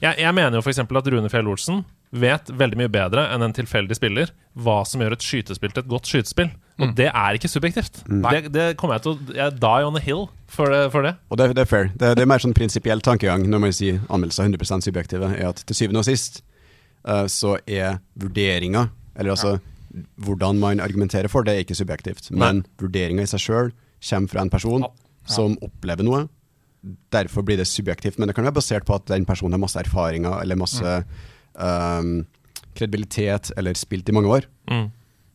[0.00, 0.80] Jeg, jeg mener jo f.eks.
[0.86, 4.30] at Rune Fjell Olsen vet veldig mye bedre enn en tilfeldig spiller
[4.62, 6.52] hva som gjør et skytespill til et godt skytespill.
[6.78, 8.00] Og det er ikke subjektivt.
[8.06, 10.84] Det, det kommer jeg til å Jeg die on a hill for det.
[10.94, 11.12] For det.
[11.30, 11.88] Og det, det er fair.
[11.94, 15.50] Det, det er mer sånn prinsipiell tankegang når man sier anmeldelser er 100% subjektive, er
[15.50, 16.40] at til syvende og sist
[17.10, 18.86] uh, så er vurderinga,
[19.18, 19.56] eller altså
[20.22, 22.30] hvordan man argumenterer for det, er ikke subjektivt.
[22.34, 23.72] Men vurderinga i seg sjøl
[24.06, 24.90] kommer fra en person Ja.
[25.30, 26.24] som opplever noe.
[27.14, 29.80] Derfor blir det subjektivt, men det kan være basert på at den personen har masse
[29.80, 30.96] erfaringer eller masse
[31.56, 32.16] ehm,
[32.76, 34.48] kredibilitet eller spilt i mange år.
[34.70, 34.90] Mm.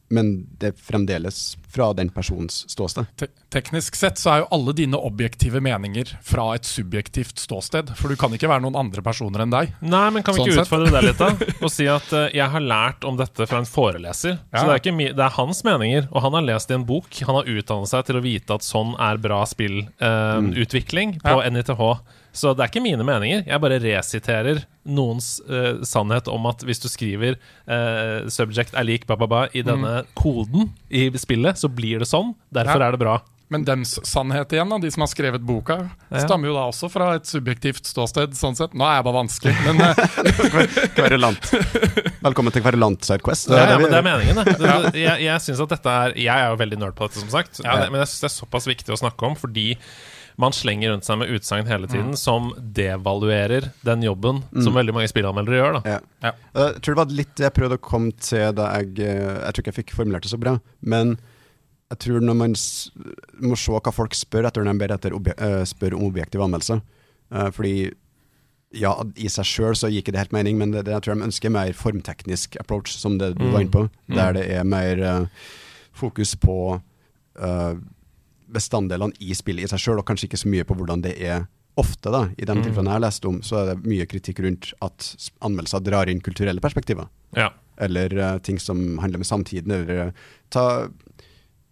[0.09, 3.05] Men det er fremdeles fra den personens ståsted.
[3.19, 7.91] Te teknisk sett så er jo alle dine objektive meninger fra et subjektivt ståsted.
[7.97, 9.71] For du kan ikke være noen andre personer enn deg.
[9.81, 11.49] Nei, men kan vi Sånn ikke utfordre det litt, da?
[11.65, 14.37] Og si at uh, jeg har lært om dette fra en foreleser.
[14.49, 14.59] Ja.
[14.59, 16.85] Så det er, ikke mi det er hans meninger, og han har lest i en
[16.89, 17.09] bok.
[17.29, 21.49] Han har utdannet seg til å vite at sånn er bra spillutvikling på Ja.
[21.49, 21.85] NITH.
[22.31, 23.45] Så det er ikke mine meninger.
[23.49, 27.37] Jeg bare resiterer noens uh, sannhet om at hvis du skriver
[27.69, 32.33] uh, 'subject er lik ba-ba-ba' i denne koden i spillet, så blir det sånn.
[32.53, 32.87] Derfor Ja.
[32.87, 33.19] er det bra.
[33.51, 36.19] Men dems sannhet igjen, da, de som har skrevet boka, Ja.
[36.21, 38.35] stammer jo da også fra et subjektivt ståsted.
[38.37, 38.75] sånn sett.
[38.77, 41.49] Nå er jeg bare vanskelig, men eh, Kverulant.
[42.21, 43.49] Velkommen til Kverulant Sidequest.
[43.49, 44.53] Ja, ja, men det er meningen, det.
[44.59, 47.23] det, det jeg jeg synes at dette er Jeg er jo veldig nerd på dette,
[47.23, 47.59] som sagt.
[47.63, 47.71] Ja.
[47.73, 49.77] Men, jeg- men jeg syns det er såpass viktig å snakke om, fordi
[50.39, 55.09] man slenger rundt seg med utsagn hele tiden som devaluerer den jobben som veldig mange
[55.11, 55.73] spillanmeldere gjør.
[55.79, 55.99] da Ja.
[56.23, 56.31] Ja.
[56.55, 59.53] Eh, Jeg tror det var litt jeg prøvde å komme til da jeg eh, Jeg
[59.53, 61.17] tror ikke jeg fikk formulert det så bra, men
[61.91, 62.53] jeg tror når man
[63.41, 66.41] må se hva folk spør etter når de ber etter obje eh, spør om objektiv
[66.45, 66.79] anmeldelse
[67.53, 67.91] Fordi
[68.77, 71.15] ja, i seg sjøl så gir ikke det helt mening, men det, det jeg tror
[71.17, 74.15] de ønsker mer formteknisk approach, som det du var inne på, Mm.
[74.15, 75.25] der det er mer uh,
[75.93, 76.55] fokus på
[77.41, 77.73] eh,
[78.51, 81.47] bestanddelene i spillet i seg sjøl, og kanskje ikke så mye på hvordan det er
[81.79, 82.11] ofte.
[82.11, 82.63] da, I de Mm.
[82.65, 86.19] tilfellene jeg har lest om, så er det mye kritikk rundt at anmeldelser drar inn
[86.21, 87.07] kulturelle perspektiver.
[87.37, 87.51] Ja.
[87.79, 89.71] Eller uh, ting som handler med samtiden.
[89.71, 90.11] Eller uh,
[90.49, 90.89] ta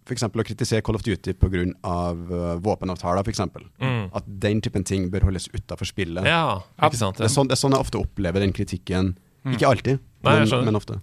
[0.08, 0.22] f.eks.
[0.24, 1.66] å kritisere Call of Duty pga.
[1.84, 3.42] Uh, våpenavtaler, f.eks.
[3.82, 4.08] Mm.
[4.16, 6.24] At den typen ting bør holdes utafor spillet.
[6.24, 7.18] ja, Ja, ikke sant?
[7.18, 9.16] Det, er sånn, det er sånn jeg ofte opplever den kritikken.
[9.44, 10.96] Ikke alltid, Nei, men, ofte.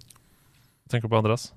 [0.90, 1.52] Tenker du på Andreas?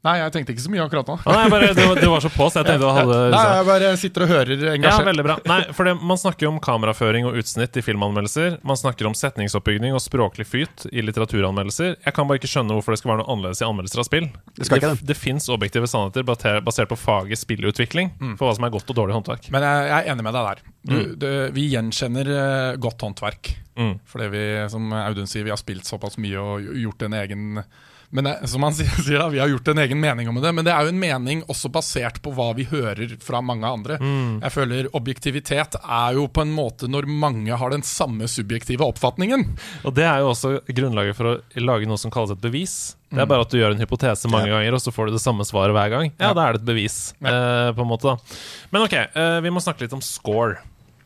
[0.00, 1.14] Nei, jeg tenkte ikke så mye akkurat nå.
[1.28, 3.66] Å, nei, bare, du, du var så på, så jeg tenkte du hadde Nei, jeg
[3.68, 5.02] bare sitter og hører engasjert.
[5.02, 5.34] Ja, veldig bra.
[5.50, 8.56] Nei, for det, Man snakker jo om kameraføring og utsnitt i filmanmeldelser.
[8.64, 11.98] Man snakker om setningsoppbygning og språklig flyt i litteraturanmeldelser.
[12.06, 14.30] Jeg kan bare ikke skjønne hvorfor det skal være noe annerledes i anmeldelser av spill.
[14.56, 18.64] Det skal ikke det, det fins objektive sannheter basert på faget spillutvikling for hva som
[18.70, 19.50] er godt og dårlig håndverk.
[19.52, 20.64] Men jeg, jeg er enig med deg der.
[20.80, 21.12] Du, Mm.
[21.20, 23.52] det, vi gjenkjenner eh, godt håndverk.
[23.76, 23.98] Mm.
[24.08, 24.40] Fordi vi,
[24.72, 27.44] som Audun sier, vi har spilt såpass mye og gjort en egen
[28.10, 30.64] men det, som han sier, da, Vi har gjort en egen mening om det, men
[30.66, 33.98] det er jo en mening også basert på hva vi hører fra mange andre.
[34.02, 34.40] Mm.
[34.42, 39.44] Jeg føler Objektivitet er jo på en måte når mange har den samme subjektive oppfatningen.
[39.86, 42.96] Og det er jo også grunnlaget for å lage noe som kalles et bevis.
[43.10, 45.22] Det er bare at du gjør en hypotese mange ganger, og så får du det
[45.22, 46.10] samme svaret hver gang.
[46.18, 46.34] Ja, Ja.
[46.34, 48.06] da er det et bevis, eh, på en måte.
[48.10, 48.18] da
[48.70, 50.58] Men ok, eh, vi må snakke litt om score.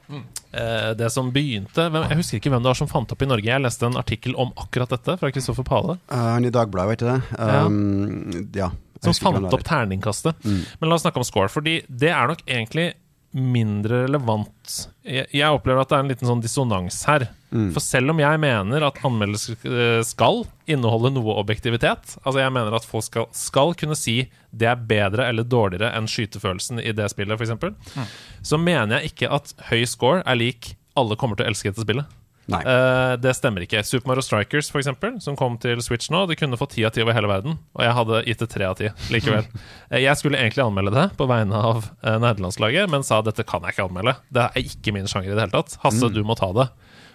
[0.08, 3.48] Eh, det som begynte Jeg husker ikke hvem det var som fant opp i Norge.
[3.48, 5.98] Jeg leste en artikkel om akkurat dette fra Kristoffer Pale.
[6.12, 7.20] Uh, han i Dagbladet, vet du det?
[7.38, 8.68] Um, ja.
[8.68, 10.44] ja Som fant opp terningkastet.
[10.44, 10.60] Mm.
[10.80, 12.92] Men la oss snakke om score, fordi det er nok egentlig
[13.34, 14.74] mindre relevant.
[15.02, 17.26] Jeg, jeg opplever at det er en liten sånn dissonans her.
[17.50, 17.68] Mm.
[17.74, 22.76] For selv om jeg mener at anmeldelser eh, skal inneholde noe objektivitet, altså jeg mener
[22.78, 24.20] at folk skal, skal kunne si
[24.54, 27.54] det er bedre eller dårligere enn skytefølelsen i det spillet, f.eks.,
[27.94, 28.06] Mm.
[28.42, 31.82] så mener jeg ikke at høy score er lik alle kommer til å elske dette
[31.84, 32.06] spillet.
[32.52, 33.80] Eh, det stemmer ikke.
[33.86, 36.92] Super Mario Strikers, for eksempel, som kom til Switch nå, det kunne fått ti av
[36.94, 39.48] ti over hele verden, og jeg hadde gitt det tre av ti likevel.
[39.94, 43.62] Eh, jeg skulle egentlig anmelde det på vegne av uh, nederlandslaget, men sa dette kan
[43.66, 44.14] jeg ikke anmelde.
[44.32, 45.76] Det er ikke min sjanger i det hele tatt.
[45.82, 46.64] Hasse, du må ta det.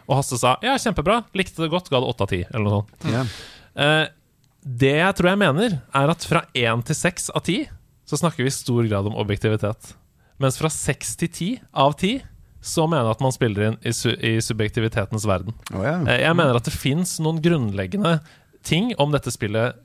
[0.05, 2.77] Og Hasse sa ja, kjempebra, likte det godt, ga det åtte av ti, eller noe
[2.77, 3.09] sånt.
[3.09, 3.25] Ja.
[3.83, 4.05] Eh,
[4.79, 7.63] det jeg tror jeg mener, er at fra én til seks av ti
[8.09, 9.93] så snakker vi i stor grad om objektivitet.
[10.41, 12.19] Mens fra seks til ti av ti
[12.61, 15.55] så mener jeg at man spiller inn i, su i subjektivitetens verden.
[15.73, 15.83] Oh.
[15.85, 18.17] Eh, Jeg mener at det fins noen grunnleggende
[18.67, 19.77] ting om dette spillet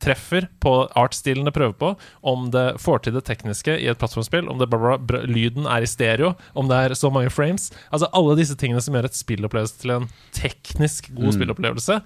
[0.00, 1.90] treffer på artstilen det prøver på,
[2.26, 5.84] om det får til det tekniske i et plattformspill, om det bra, bra, lyden er
[5.84, 7.70] i stereo, om det er så mange frames.
[7.90, 11.98] Altså Alle disse tingene som gjør et spillopplevelse til en teknisk god spillopplevelse,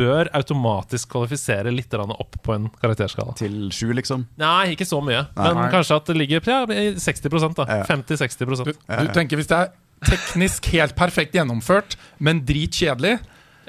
[0.00, 3.34] bør automatisk kvalifisere litt opp på en karakterskala.
[3.38, 4.26] Til sju, liksom.
[4.40, 5.52] Nei, ikke så mye, Nei.
[5.56, 7.66] men kanskje at det ligger ja, i 60 da.
[7.68, 7.84] Ja.
[7.88, 9.72] 50-60 Du, du tenker hvis det er
[10.06, 13.18] teknisk helt perfekt gjennomført, men dritkjedelig,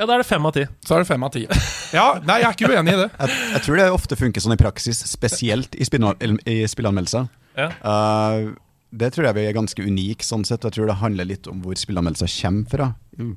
[0.01, 0.63] Ja, da er det fem av ti.
[0.81, 1.43] så er det fem av ti.
[1.93, 3.07] Ja, nei, jeg er ikke uenig i det.
[3.19, 7.27] Jeg, jeg tror det ofte funker sånn i praksis, spesielt i, i spillanmeldelser.
[7.59, 7.67] Ja.
[7.85, 8.55] Uh,
[8.89, 10.65] det tror jeg vi er ganske unike sånn sett.
[10.65, 12.87] Jeg tror det handler litt om hvor spillanmeldelser kommer fra,
[13.19, 13.27] i,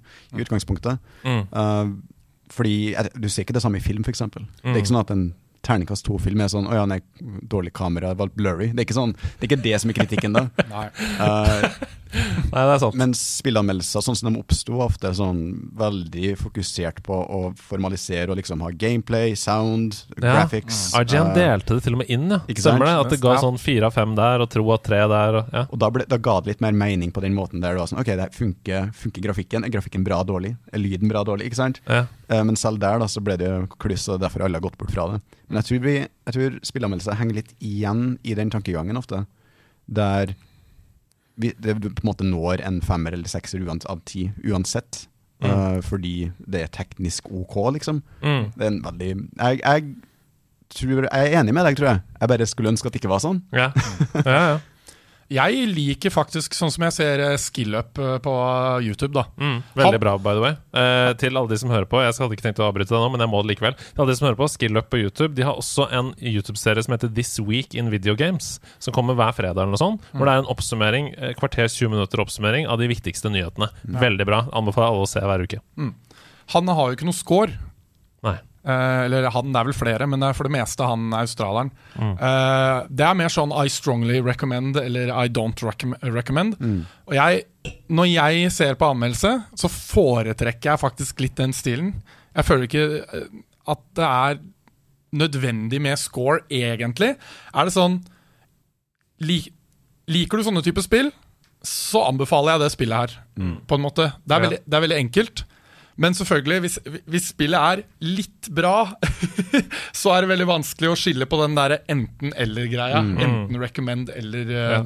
[0.40, 1.04] utgangspunktet.
[1.26, 1.42] Mm.
[1.52, 4.24] Uh, fordi Du ser ikke det samme i film, f.eks.
[4.32, 5.26] Det er ikke sånn at en
[5.64, 6.98] terningkast to-film er sånn Å ja, nei,
[7.48, 8.70] dårlig kamera, det var blurry.
[8.72, 10.48] Det er ikke sånn Det er ikke det som er kritikken, da.
[10.74, 10.88] Nei.
[11.28, 11.68] Eh,
[12.14, 12.96] Nei, det er sant.
[12.98, 15.40] Men spillanmeldelser sånn som de oppsto, var ofte sånn
[15.78, 20.44] veldig fokusert på å formalisere og liksom ha gameplay, sound, Ja.
[20.44, 20.92] graphics.
[20.98, 22.38] IGN uh, delte det til og med inn, ja.
[22.54, 22.94] Stemmer det?
[23.04, 23.42] At det ga Ja.
[23.42, 25.40] sånn fire av fem der, og tro av tre der.
[25.40, 25.66] Og, ja.
[25.70, 27.90] og da, ble, da ga det litt mer mening på den måten der det var
[27.90, 29.64] sånn Ok, det funker, funker grafikken.
[29.66, 30.54] Er grafikken bra dårlig?
[30.72, 31.50] Er lyden bra dårlig?
[31.50, 31.80] Ikke sant?
[31.88, 32.06] Ja.
[32.30, 34.78] Uh, men selv der da så ble det jo kluss, og derfor har alle gått
[34.78, 35.20] bort fra det.
[35.48, 35.94] Men jeg tror, vi,
[36.30, 39.26] jeg tror spillanmeldelser henger litt igjen i den tankegangen ofte.
[39.86, 40.34] Der
[41.40, 45.06] det, på en måte når en femmer eller sekser uans, av ti uansett.
[45.42, 45.50] Mm.
[45.50, 48.02] Uh, fordi det er teknisk ok, liksom.
[48.22, 48.44] Mm.
[48.54, 49.88] Det er en veldig jeg, jeg,
[50.74, 52.04] tror, jeg er enig med deg, tror jeg.
[52.20, 53.42] Jeg bare skulle ønske at det ikke var sånn.
[53.52, 53.72] Ja.
[54.24, 54.62] ja, ja.
[55.32, 58.32] Jeg liker faktisk sånn som jeg ser eh, skill-up eh, på
[58.84, 59.24] YouTube, da.
[59.40, 60.54] Mm, veldig bra, by the way.
[60.76, 63.08] Eh, til alle de som hører på, jeg hadde ikke tenkt å avbryte deg nå,
[63.14, 63.76] men jeg må det likevel.
[63.80, 66.96] Til alle de som hører på, SkillUp på YouTube De har også en YouTube-serie som
[66.96, 70.08] heter This Week in Video Games, som kommer hver fredag, eller noe sånt.
[70.12, 73.70] Hvor det er en oppsummering, eh, kvarters 20 minutter oppsummering av de viktigste nyhetene.
[74.04, 74.44] Veldig bra.
[74.52, 75.62] Anbefaler alle å se hver uke.
[76.52, 77.56] Han har jo ikke noe score.
[78.24, 78.38] Nei.
[78.64, 81.70] Eh, eller han, det er vel flere, men det er for det meste han australieren.
[82.00, 82.14] Mm.
[82.16, 86.00] Uh, det er mer sånn I strongly recommend eller I don't recommend.
[86.16, 86.56] recommend.
[87.04, 87.44] Og jeg,
[87.92, 91.92] når jeg ser på anmeldelse, så foretrekker jeg faktisk litt den stilen.
[92.34, 93.28] Jeg føler ikke eh,
[93.70, 94.40] at det er
[95.14, 97.14] nødvendig med score, egentlig.
[97.54, 98.00] Er det sånn
[99.22, 99.44] li,
[100.10, 101.06] Liker du sånne type spill,
[101.64, 103.12] så anbefaler jeg det spillet her,
[103.64, 104.10] på en måte.
[104.20, 105.44] Det er, veldig, det er veldig enkelt.
[106.00, 106.78] Men selvfølgelig, hvis,
[107.10, 108.90] hvis spillet er litt bra,
[110.00, 113.02] så er det veldig vanskelig å skille på den der enten-eller-greia.
[113.14, 114.78] Enten recommend eller eh,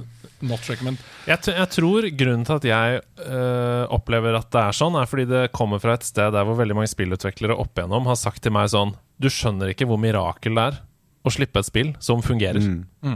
[0.46, 1.00] not recommend.
[1.28, 5.08] Jeg, t jeg tror grunnen til at jeg uh, opplever at det er sånn, er
[5.10, 8.44] fordi det kommer fra et sted der hvor veldig mange spillutviklere opp igjennom har sagt
[8.44, 10.78] til meg sånn Du skjønner ikke hvor mirakel det er
[11.26, 12.62] å slippe et spill som fungerer.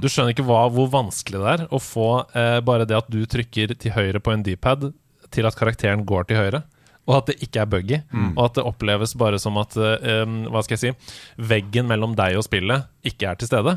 [0.02, 3.22] Du skjønner ikke hva, hvor vanskelig det er å få eh, bare det at du
[3.30, 4.90] trykker til høyre på en D-pad,
[5.32, 6.62] til at karakteren går til høyre.
[7.10, 7.96] Og at det ikke er buggy.
[8.36, 11.16] Og at det oppleves bare som at eh, um, Hva skal jeg si
[11.50, 13.72] Veggen mellom deg og spillet ikke er til stede.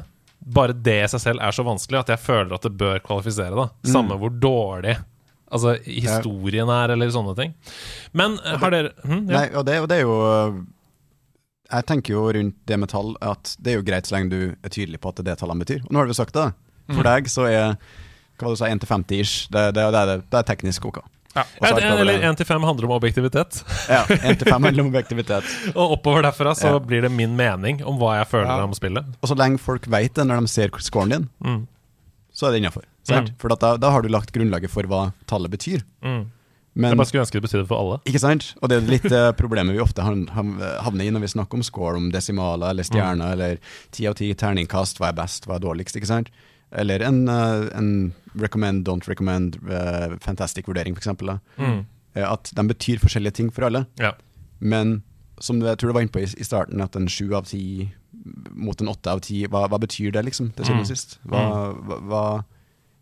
[0.46, 3.56] Bare det i seg selv er så vanskelig at jeg føler at det bør kvalifisere.
[3.58, 4.98] da Samme hvor dårlig
[5.56, 7.52] Altså historien er, eller sånne ting.
[8.18, 9.40] Men det, har dere hm, ja.
[9.40, 10.16] Nei, og det, og det er jo
[11.72, 14.42] Jeg tenker jo rundt det med tall at det er jo greit så lenge du
[14.66, 15.82] er tydelig på at det er det tallene betyr.
[15.88, 16.52] Og nå har du sagt det.
[16.94, 17.78] For deg så er
[18.38, 19.48] hva du sa, 1 til 50-ish.
[19.50, 21.00] Det, det, det, er- det er teknisk ok.
[21.36, 21.44] Ja.
[21.62, 23.58] Eller én 1 til 5 handler om objektivitet.
[23.92, 25.44] Ja, 1 til 5 handler om objektivitet.
[25.76, 26.80] Og oppover derfra så Ja.
[26.80, 28.64] blir det min mening om hva jeg føler Ja.
[28.64, 29.06] om spillet.
[29.22, 31.68] Og så lenge folk vet det når de ser scoren din, Mm.
[32.34, 32.84] så er det innafor.
[33.10, 33.28] Mm.
[33.38, 35.84] For da, da har du lagt grunnlaget for hva tallet betyr.
[36.04, 36.26] Mm.
[36.78, 38.00] Men Jeg bare skulle ønske det betydde for alle.
[38.06, 38.54] Ikke sant?
[38.62, 41.96] Og det er litt uh, problemet vi ofte havner i når vi snakker om score,
[41.96, 43.58] om desimaler eller stjerner, eller
[43.96, 46.30] ti av ti terningkast, hva er best, hva er dårligst, ikke sant?
[46.76, 51.38] Eller en, eh, en recommend, don't recommend, uh, fantastic vurdering, eksempel.
[51.58, 51.86] Mm.
[52.16, 53.86] Eh, at de betyr forskjellige ting for alle.
[54.00, 54.12] Ja.
[54.60, 54.98] Men
[55.40, 57.92] som jeg tror du var inne på i, starten, at en sju av ti
[58.56, 60.96] mot en åtte av ti, hva, hva betyr det, liksom, til syvende og Mm.
[60.96, 61.18] sist?
[61.28, 61.42] Hva,
[61.86, 62.26] hva, hva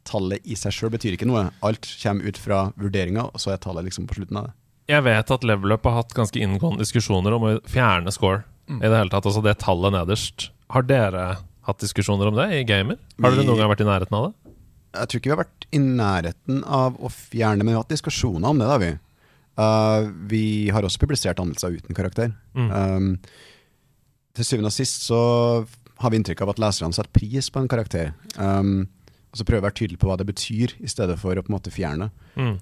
[0.03, 1.45] Tallet i seg sjøl betyr ikke noe.
[1.63, 4.53] Alt kommer ut fra vurderinga, og så er tallet liksom på slutten av det.
[4.91, 8.43] Jeg vet at Level Up har hatt ganske inngående diskusjoner om å fjerne score.
[8.67, 8.81] Mm.
[8.83, 10.49] I det hele tatt, altså det tallet nederst.
[10.75, 12.99] Har dere hatt diskusjoner om det i gamer?
[13.21, 14.54] Har dere noen gang vært i nærheten av det?
[14.93, 17.95] Jeg tror ikke vi har vært i nærheten av å fjerne, men vi har hatt
[17.95, 18.69] diskusjoner om det.
[18.69, 18.91] da vi.
[19.54, 22.34] Uh, vi har også publisert anmeldelser uten karakter.
[22.58, 22.69] Mm.
[22.69, 23.10] Um,
[24.38, 25.21] til syvende og sist så
[26.02, 28.13] har vi inntrykk av at leserne setter pris på en karakter.
[28.38, 28.86] Um,
[29.34, 31.43] og så prøver vi å være tydelig på hva det betyr, i stedet for å
[31.45, 32.12] på en måte fjerne.
[32.38, 32.58] Mm.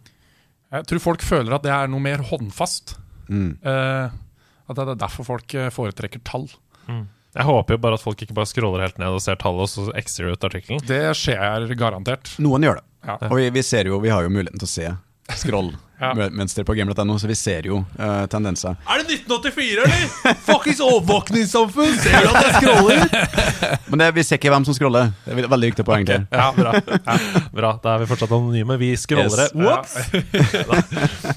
[0.72, 2.96] Jeg tror folk føler at det er noe mer håndfast.
[3.28, 3.58] Mm.
[3.60, 4.14] Uh,
[4.72, 6.48] at det er derfor folk eh, foretrekker tall.
[6.88, 7.04] Mm.
[7.32, 9.72] Jeg håper jo bare at folk ikke bare scroller helt ned og ser tallet, og
[9.72, 10.82] så x-er ut artikkelen.
[10.88, 12.34] Det skjer garantert.
[12.44, 12.86] Noen gjør det.
[13.08, 13.16] Ja.
[13.30, 14.90] Og vi, vi ser jo, vi har jo muligheten til å se
[16.02, 18.78] scroll-mønster på game.no, så vi ser jo uh, tendenser.
[18.90, 20.36] Er det 1984, eller?!
[20.48, 21.96] Fuckings overvåkningssamfunn!
[22.02, 23.06] Ser du at jeg scroller?!
[23.92, 25.12] Men det, vi ser ikke hvem som scroller.
[25.26, 26.24] Det er veldig viktig poeng Okay.
[26.34, 26.72] Ja, bra.
[27.54, 27.70] bra.
[27.84, 28.78] Da er vi fortsatt anonyme.
[28.82, 29.52] Vi scrollere.
[29.54, 29.92] Yes.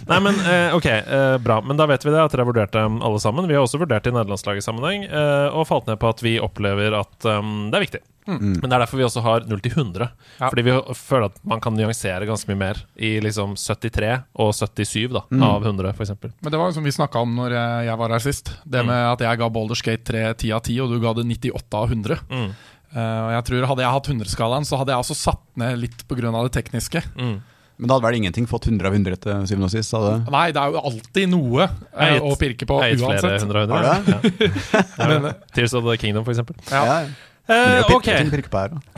[0.11, 1.59] Nei, men uh, ok, uh, bra.
[1.67, 3.49] Men da vet vi det, at dere har vurdert dem alle sammen.
[3.51, 7.29] Vi har også vurdert i nederlandslaget-sammenheng, eh, og falt ned på at vi opplever at
[7.29, 8.03] um, det er viktig.
[8.27, 10.07] Men det er derfor vi også har 0 til 100.
[10.41, 10.49] Ja.
[10.49, 15.13] Fordi vi føler at man kan nyansere ganske mye mer i liksom 73 og 77
[15.13, 16.15] da, av 100, f.eks.
[16.41, 18.55] Men det var jo som vi snakka om når jeg, jeg var her sist.
[18.65, 18.89] Det Mm.
[18.93, 21.79] med at jeg ga Boulder Skate 3 10 av 10, og du ga det 98
[21.83, 22.21] av 100.
[22.31, 22.49] Mm.
[22.95, 26.05] Eh, og jeg tror Hadde jeg hatt 100-skalaen, så hadde jeg også satt ned litt
[26.09, 26.31] pga.
[26.31, 27.03] det tekniske.
[27.19, 27.43] Mm.
[27.77, 29.91] Men da hadde vel ingenting fått 100 av 100 til syvende og sist?
[29.97, 30.31] Hadde?
[30.31, 33.39] Nei, det er jo alltid noe Jeg eh, å pirke på Jeg har gitt flere
[33.41, 33.75] 100 av 100.
[33.75, 35.09] Har Ja.
[35.11, 36.39] Men, eh, Tears of the Kingdom, f.eks.
[36.71, 36.85] ja.
[36.85, 37.15] Men
[37.49, 38.09] det jo ok.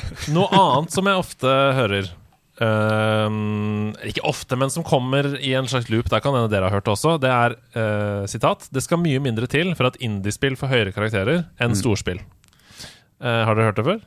[0.37, 2.07] Noe annet som jeg ofte hører
[2.63, 3.29] uh,
[4.07, 6.09] Ikke ofte, men som kommer i en slags loop.
[6.13, 7.17] Der kan hende dere har hørt det også.
[7.23, 11.45] Det er uh, sitat Det skal mye mindre til for at indiespill får høyere karakterer
[11.63, 12.21] enn storspill.
[13.17, 14.01] Eh, har dere hørt det før?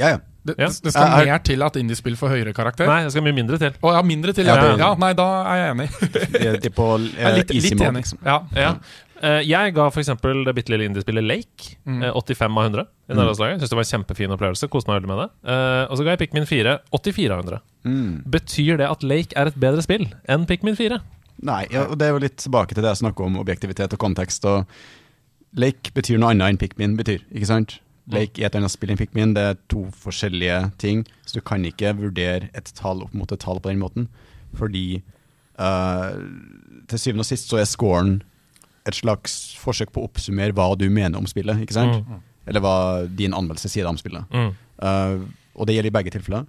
[0.00, 0.18] Ja, ja.
[0.44, 0.66] Det, Ja.
[0.68, 2.86] det skal er- mer til at indiespill får høyere karakter.
[2.88, 3.72] Nei, det skal mye mindre til.
[3.80, 4.46] Å ja, mindre til.
[4.48, 5.86] Ja, Ja, ja, nei, da er jeg enig.
[6.34, 8.02] De, de på litt, litt enig.
[8.02, 8.18] liksom.
[8.24, 8.74] Ja.
[9.24, 10.10] Eh, jeg ga f.eks.
[10.20, 12.02] det bitte lille indiespillet Lake Mm.
[12.02, 13.60] eh, 85 av 100 i nederlandslaget.
[13.62, 14.68] Syns det var en kjempefin opplevelse.
[14.72, 15.28] Koste meg veldig med det.
[15.54, 17.60] Eh, og så ga jeg Pikmin 4 84 av 100.
[17.84, 18.22] Mm.
[18.36, 21.00] Betyr det at Lake er et bedre spill enn Pikmin 4?
[21.44, 23.98] Nei, ja, og det er jo litt tilbake til det jeg snakka om objektivitet og
[23.98, 24.44] kontekst.
[24.44, 24.66] og
[25.56, 27.78] Lake betyr noe annet enn Pikmin betyr, ikke sant?
[28.10, 31.04] Lake er et annet spill enn Pikmin, det er to forskjellige ting.
[31.24, 34.08] Så du kan ikke vurdere et tall opp mot et tall på den måten.
[34.54, 35.02] Fordi
[35.58, 36.12] uh,
[36.90, 38.18] til syvende og sist så er scoren
[38.86, 42.04] et slags forsøk på å oppsummere hva du mener om spillet, ikke sant?
[42.46, 42.74] Eller hva
[43.08, 44.24] din anmeldelse sier om spillet.
[44.34, 44.50] Mm.
[44.78, 45.24] Uh,
[45.56, 46.44] og det gjelder i begge tilfeller.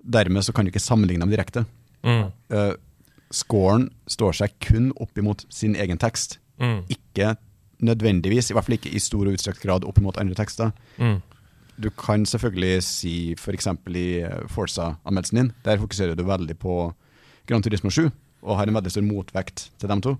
[0.00, 1.64] Dermed så kan du ikke sammenligne dem direkte.
[2.06, 2.30] Mm.
[2.48, 2.72] Uh,
[3.34, 6.80] scoren står seg kun opp imot sin egen tekst, Mm.
[6.90, 7.36] ikke
[7.78, 10.72] nødvendigvis, i hvert fall ikke i stor og utstrakt grad opp imot andre tekster.
[10.98, 11.20] Mm.
[11.78, 13.68] Du kan selvfølgelig si f.eks.
[13.94, 16.92] i eh, Forza-anmeldelsen din, der fokuserer du veldig på
[17.46, 18.10] Gran Turismo 7,
[18.42, 20.16] og har en veldig stor motvekt til dem to.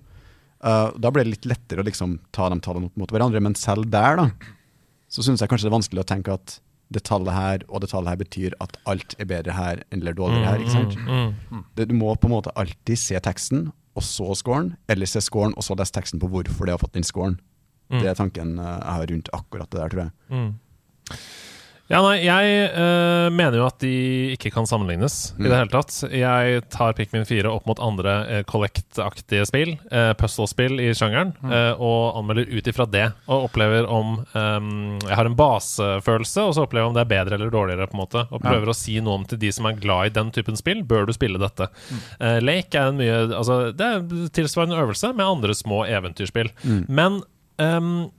[0.58, 3.54] Uh, da blir det litt lettere å liksom ta de tallene opp mot hverandre, men
[3.58, 4.54] selv der, da,
[5.08, 6.58] så syns jeg kanskje det er vanskelig å tenke at
[6.94, 10.54] det tallet her og det tallet her betyr at alt er bedre her eller dårligere
[10.54, 10.62] her.
[10.64, 10.96] ikke sant?
[10.96, 11.34] Mm.
[11.52, 11.64] Mm.
[11.76, 13.68] det, du må på en måte alltid se teksten,
[13.98, 16.96] og så scoren, eller se scoren, og så lese teksten på hvorfor det har fått
[16.96, 17.36] den scoren.
[17.90, 18.00] Mm.
[18.00, 20.12] Det er tanken eh, jeg har rundt akkurat det der, tror jeg.
[21.88, 21.94] Mm.
[21.94, 23.90] Ja, nei, jeg eh, mener jo at de
[24.34, 25.94] ikke kan sammenlignes i det hele tatt.
[26.12, 31.80] Jeg tar Pikmin 4 opp mot andre uh, Collect-aktige spill, uh, puzzle-spill i sjangeren, eh,
[31.80, 33.06] og anmelder ut ifra det.
[33.28, 37.12] Og opplever om um, Jeg har en basefølelse, og så opplever jeg om det er
[37.14, 37.88] bedre eller dårligere.
[37.88, 40.14] på en måte Og prøver å si noe om til de som er glad i
[40.18, 40.84] den typen spill.
[40.84, 41.70] Bør du spille dette?
[42.20, 46.52] Eh, Lake er en mye Altså, det er tilsvarende øvelse med andre små eventyrspill.
[46.88, 47.22] Men
[47.62, 48.10] ehm,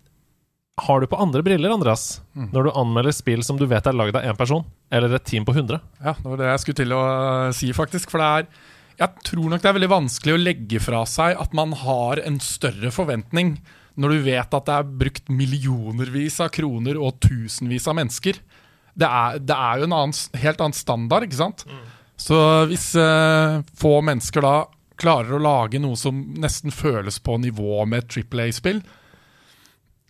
[0.85, 4.17] har du på andre briller, Andreas, når du anmelder spill som du vet er lagd
[4.17, 5.79] av én person, eller et team på 100?
[6.01, 8.11] Ja, det var det jeg skulle til å uh, si, faktisk.
[8.13, 8.47] For det er
[8.99, 12.39] Jeg tror nok det er veldig vanskelig å legge fra seg at man har en
[12.43, 13.57] større forventning
[13.99, 18.39] når du vet at det er brukt millionervis av kroner og tusenvis av mennesker.
[18.99, 21.65] Det er, det er jo en annen, helt annen standard, ikke sant?
[22.19, 22.37] Så
[22.67, 24.53] hvis uh, få mennesker da
[24.99, 28.81] klarer å lage noe som nesten føles på nivå med et Triple A-spill,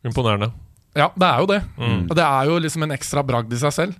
[0.06, 0.52] Imponerende.
[0.96, 1.62] ja, det er jo det.
[1.78, 2.02] Mm.
[2.10, 3.96] Og det er jo liksom en ekstra bragd i seg selv.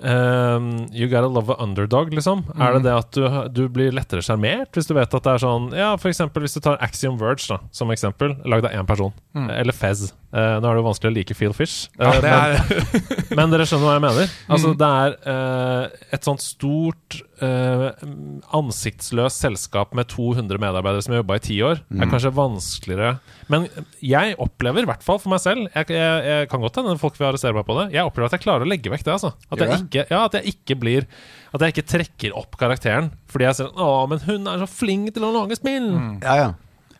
[0.00, 2.44] Um, you gotta love a underdog, liksom.
[2.54, 5.42] Er det det at du, du blir lettere sjarmert hvis du vet at det er
[5.42, 8.86] sånn Ja, for eksempel hvis du tar Axiom Verge da, som eksempel, lagd av én
[8.86, 9.10] person.
[9.34, 10.12] Eller Fez.
[10.30, 11.88] Uh, nå er det jo vanskelig å like Feel Fish.
[11.98, 14.36] Ja, uh, det men- Men dere skjønner hva jeg mener?
[14.54, 21.22] Altså Det er uh, et sånt stort eh, ansiktsløst selskap med 200 medarbeidere som har
[21.22, 23.12] jobba i ti år, er kanskje vanskeligere
[23.52, 23.66] Men
[24.04, 27.18] jeg opplever, i hvert fall for meg selv Jeg, jeg, jeg kan godt hende folk
[27.18, 27.86] vil arrestere meg på det.
[27.94, 29.14] Jeg opplever at jeg klarer å legge vekk det.
[29.14, 29.30] Altså.
[29.48, 31.06] At, jeg ikke, ja, at jeg ikke blir
[31.54, 35.12] At jeg ikke trekker opp karakteren fordi jeg ser Å, men hun er så flink
[35.16, 35.92] til å lage spill!
[36.24, 36.48] Ja, ja.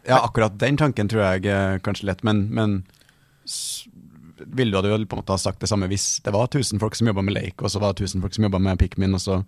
[0.08, 2.78] Ja, akkurat den tanken tror jeg kanskje lett, men, men
[4.56, 7.06] ville du på en måte ha sagt det samme hvis det var 1000 folk som
[7.06, 9.44] jobba med Lake, og så var det 1000 folk som jobba med Pikmin, og så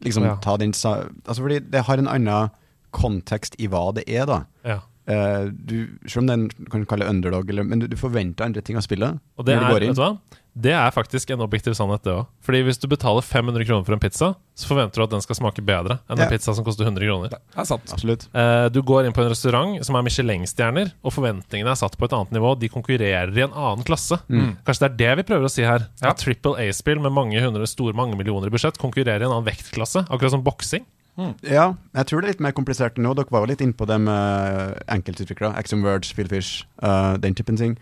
[0.00, 0.36] liksom Ja.
[0.42, 2.50] ta den Altså fordi det har en annen
[2.92, 4.44] kontekst i hva det er, da.
[4.64, 4.78] Ja.
[5.06, 5.74] Eh, du,
[6.08, 8.86] selv om den kan du kalle underdog, eller, men du, du forventer andre ting av
[8.86, 9.18] spillet.
[9.36, 9.92] Og det når du er, går inn.
[9.92, 10.40] vet du hva?
[10.54, 12.28] Det er faktisk en objektiv sannhet, det òg.
[12.46, 15.34] Fordi hvis du betaler 500 kroner for en pizza, så forventer du at den skal
[15.40, 16.28] smake bedre enn Ja.
[16.28, 17.32] en pizza som koster 100 kroner.
[17.34, 17.90] det er sant.
[17.90, 18.28] Absolutt.
[18.32, 22.06] Eh, du går inn på en restaurant som er Michelin-stjerner, og forventningene er satt på
[22.06, 22.54] et annet nivå.
[22.62, 24.20] De konkurrerer i en annen klasse.
[24.30, 25.88] Kanskje det er det vi prøver å si her.
[26.00, 26.14] Ja.
[26.14, 30.06] Triple A-spill med mange hundre store, mange millioner i budsjett konkurrerer i en annen vektklasse.
[30.06, 30.86] Akkurat som boksing.
[31.16, 33.12] Ja, jeg tror det er litt mer komplisert nå.
[33.14, 35.54] Dere var jo litt innpå det med enkeltutviklere.
[35.58, 37.76] Axiom Words, Fillfish, uh, den typen ting.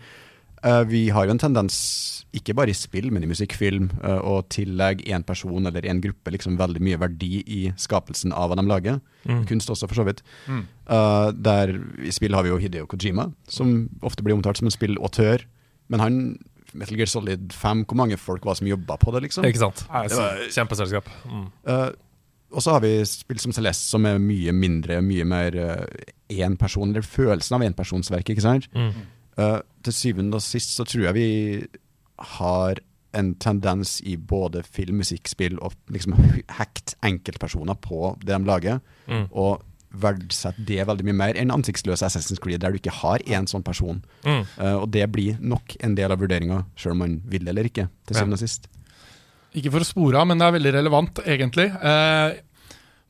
[0.63, 1.75] Uh, vi har jo en tendens,
[2.33, 5.99] ikke bare i spill, men i musikk, film, eh, å tillegge én person eller én
[6.01, 9.01] gruppe liksom veldig mye verdi i skapelsen av hva de lager.
[9.45, 10.23] Kunst også, for så vidt.
[10.49, 14.73] Eh, der I spill har vi jo Hideo Kojima, som ofte blir omtalt som en
[14.73, 15.45] spillautør.
[15.93, 16.17] Men han
[16.73, 19.45] Metal Gear Solid 5, hvor mange folk var som jobba på det, liksom?
[19.45, 19.85] Ikke sant?
[19.85, 21.13] Det var Kjempeselskap.
[21.29, 21.45] Mm.
[22.53, 25.57] Eh, og så har vi spill som Celeste, som er mye mindre, mye mer
[26.29, 28.69] én person, eller følelsen av enpersonsverket, ikke sant?
[28.77, 28.93] Mm.
[29.33, 31.27] Uh, til syvende og sist så tror jeg vi
[32.37, 32.77] har
[33.17, 36.13] en tendens i både film, musikk, spill og liksom
[36.57, 39.27] hackt enkeltpersoner på det de lager, Mm.
[39.31, 39.61] og
[39.93, 43.63] verdsette det veldig mye mer enn ansiktsløse Assassin's Creed, der du ikke har én sånn
[43.65, 44.03] person.
[44.25, 44.45] Mm.
[44.57, 47.89] Uh, og det blir nok en del av vurderinga, sjøl om man vil eller ikke,
[48.07, 48.69] til syvende og sist.
[49.53, 51.67] Ikke for å spore av, men det er veldig relevant, egentlig.
[51.69, 52.37] Eh,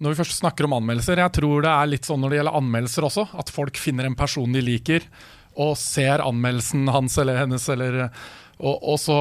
[0.04, 2.58] når vi først snakker om anmeldelser, jeg tror det er litt sånn når det gjelder
[2.60, 5.06] anmeldelser også, at folk finner en person de liker,
[5.64, 8.10] og ser anmeldelsen hans eller hennes, eller,
[8.60, 9.20] og, og så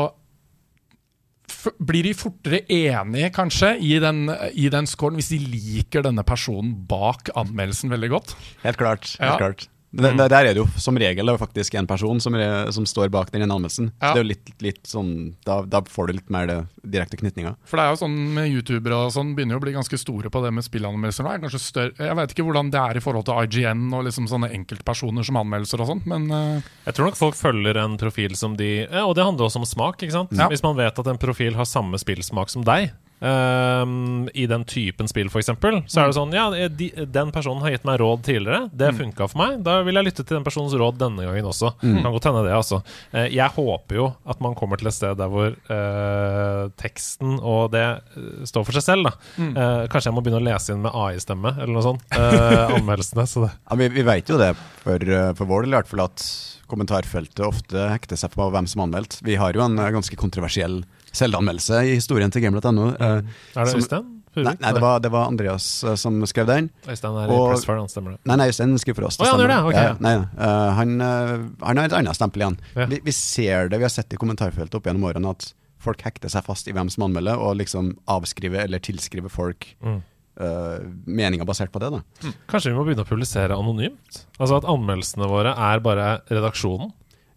[1.79, 4.25] blir de fortere enige, kanskje, i den,
[4.59, 8.35] i den scoren, hvis de liker denne personen bak anmeldelsen veldig godt.
[8.65, 9.13] Helt klart.
[9.21, 9.37] helt Ja.
[9.39, 9.69] klart.
[9.93, 12.71] Det, Der, der er det jo som regel det er faktisk en person som, er,
[12.73, 13.91] som står bak den anmeldelsen.
[13.93, 15.11] Så det er jo litt, litt sånn
[15.45, 16.59] da, da får du litt mer det
[16.95, 17.55] direkte knytninga.
[17.69, 20.33] For det er jo sånn med youtubere og sånn, begynner jo å bli ganske store
[20.33, 21.29] på det med spillanmeldelser.
[21.29, 25.29] Er jeg vet ikke hvordan det er i forhold til IGN og liksom sånne enkeltpersoner
[25.29, 26.73] som anmeldelser og sånn, men uh...
[26.87, 29.69] Jeg tror nok folk følger en profil som de ja, Og det handler også om
[29.69, 30.01] smak.
[30.03, 30.33] ikke sant?
[30.35, 30.49] Ja.
[30.51, 32.91] Hvis man vet at en profil har samme spillsmak som deg,
[33.23, 37.75] ehm, i den typen spill f.eks., så er det sånn Ja, de, den personen har
[37.75, 38.67] gitt meg råd tidligere.
[38.73, 39.61] Det funka for meg.
[39.67, 41.75] Da vil jeg lytte til den personens råd denne gangen også.
[41.81, 42.83] Kan godt hende det, altså.
[43.13, 47.73] Eh, jeg håper jo at man kommer til et sted der hvor uh, teksten og
[47.75, 49.15] det eh, står for seg selv, da.
[49.39, 52.07] Eh, kanskje jeg må begynne å lese inn med AI-stemme, eller noe sånt.
[52.15, 53.27] Uh, anmeldelsene.
[53.29, 54.53] Så det Ja, vi, vi vet jo det
[54.83, 56.25] for, eh, for vår del i hvert fall at
[56.73, 59.19] kommentarfeltet ofte hekter seg på hvem som har anmeldt.
[59.25, 60.83] Vi har jo en eh, ganske kontroversiell
[61.17, 62.91] selvanmeldelse i historien til game.no.
[62.97, 63.31] Mm.
[63.57, 64.19] Er det Øystein?
[64.33, 66.71] Nei, nei det, var, det var Andreas eh, som skrev den.
[66.89, 68.21] Øystein er i Og- Pressfire, han stemmer det.
[68.31, 69.19] Nei, nei, Øystein skriver for oss.
[69.21, 69.73] Å, ja, han gjør det, okay.
[69.73, 69.91] ok, ja.
[69.91, 70.15] Ja, nei,
[70.47, 71.35] eh, han, eh,
[71.69, 72.57] han har et annet stempel igjen.
[72.79, 72.87] Ja.
[72.89, 75.51] Vi, vi ser det, vi har sett det i kommentarfeltet opp gjennom årene at
[75.83, 80.01] folk hekter seg fast i hvem som anmelder, og liksom avskriver eller tilskriver folk Mm.
[80.41, 81.91] Uh, meninger basert på det.
[81.93, 82.31] da.
[82.49, 84.23] Kanskje vi må begynne å publisere anonymt?
[84.41, 86.89] Altså at anmeldelsene våre er bare redaksjonen?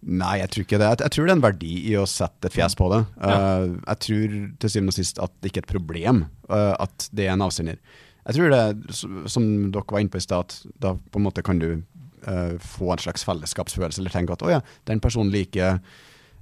[0.06, 0.88] Nei, jeg tror ikke det.
[1.02, 3.02] Jeg, tror det er en verdi i å sette et fjes på det.
[3.18, 3.36] Ja.
[3.36, 7.08] Eh, jeg tror til syvende og sist at det ikke er et problem eh, at
[7.16, 7.80] det er en avsender.
[8.26, 8.98] Jeg tror det,
[9.30, 12.54] som dere var inne på i stad, at da på en måte kan du eh,
[12.62, 15.80] få en slags fellesskapsfølelse, eller tenke at å ja, den personen liker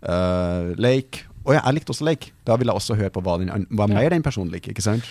[0.04, 1.26] uh, Lake.
[1.44, 2.32] Å ja, jeg likte også Lake.
[2.48, 5.08] Da vil jeg også høre på hva, den, hva mer den personen liker, ikke sant?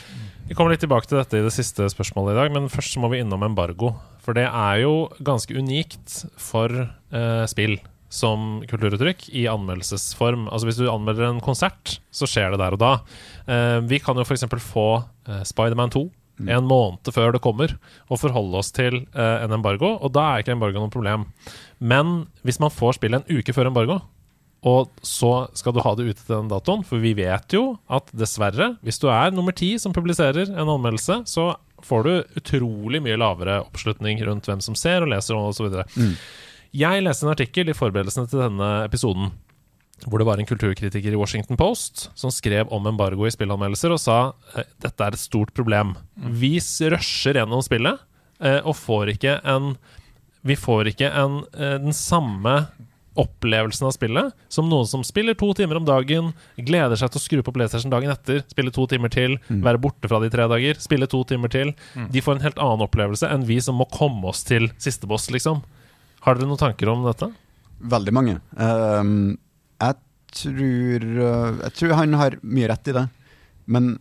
[0.48, 3.05] Vi kommer litt tilbake til dette i det siste spørsmålet i dag, men først så
[3.05, 3.94] må vi innom embargo.
[4.24, 4.94] For det er jo
[5.24, 7.78] ganske unikt for uh, spill
[8.12, 10.46] som kulturuttrykk i anmeldelsesform.
[10.52, 12.92] Altså Hvis du anmelder en konsert, så skjer det der og da.
[13.48, 14.44] Eh, vi kan jo f.eks.
[14.60, 16.06] få uh, Spiderman 2
[16.50, 17.74] en måned før det kommer,
[18.10, 21.28] og forholde oss til eh, en embargo, og da er ikke embargo noe problem.
[21.78, 24.00] Men hvis man får spillet en uke før embargo,
[24.62, 28.10] og så skal du ha det ute til den datoen, for vi vet jo at
[28.14, 31.50] dessverre, hvis du er nummer ti som publiserer en anmeldelse, så
[31.82, 35.82] får du utrolig mye lavere oppslutning rundt hvem som ser og leser og osv.
[35.98, 36.14] Mm.
[36.73, 39.33] Jeg leste en artikkel i forberedelsene til denne episoden
[40.03, 44.01] hvor det var en kulturkritiker i Washington Post som skrev om embargo i spillanmeldelser og
[44.03, 44.16] sa
[44.59, 45.93] eh, dette er et stort problem.
[46.41, 48.01] Vi s- rusher gjennom spillet
[48.43, 49.77] eh, og får ikke en
[50.43, 52.57] Vi får ikke en, eh, den samme
[53.14, 57.23] opplevelsen av spillet som noen som spiller to timer om dagen, gleder seg til å
[57.29, 60.81] skru på PlayStation dagen etter, spille to timer til, være borte fra de tre dager,
[60.83, 61.75] spille to timer til.
[62.11, 65.29] De får en helt annen opplevelse enn vi som må komme oss til siste boss,
[65.31, 65.61] liksom.
[66.23, 67.29] Har dere noen tanker om dette?
[67.93, 68.37] Veldig mange.
[68.55, 69.35] Um,
[69.83, 69.97] jeg,
[70.39, 73.07] tror, eh, jeg tror han har mye rett i det.
[73.66, 73.97] Men,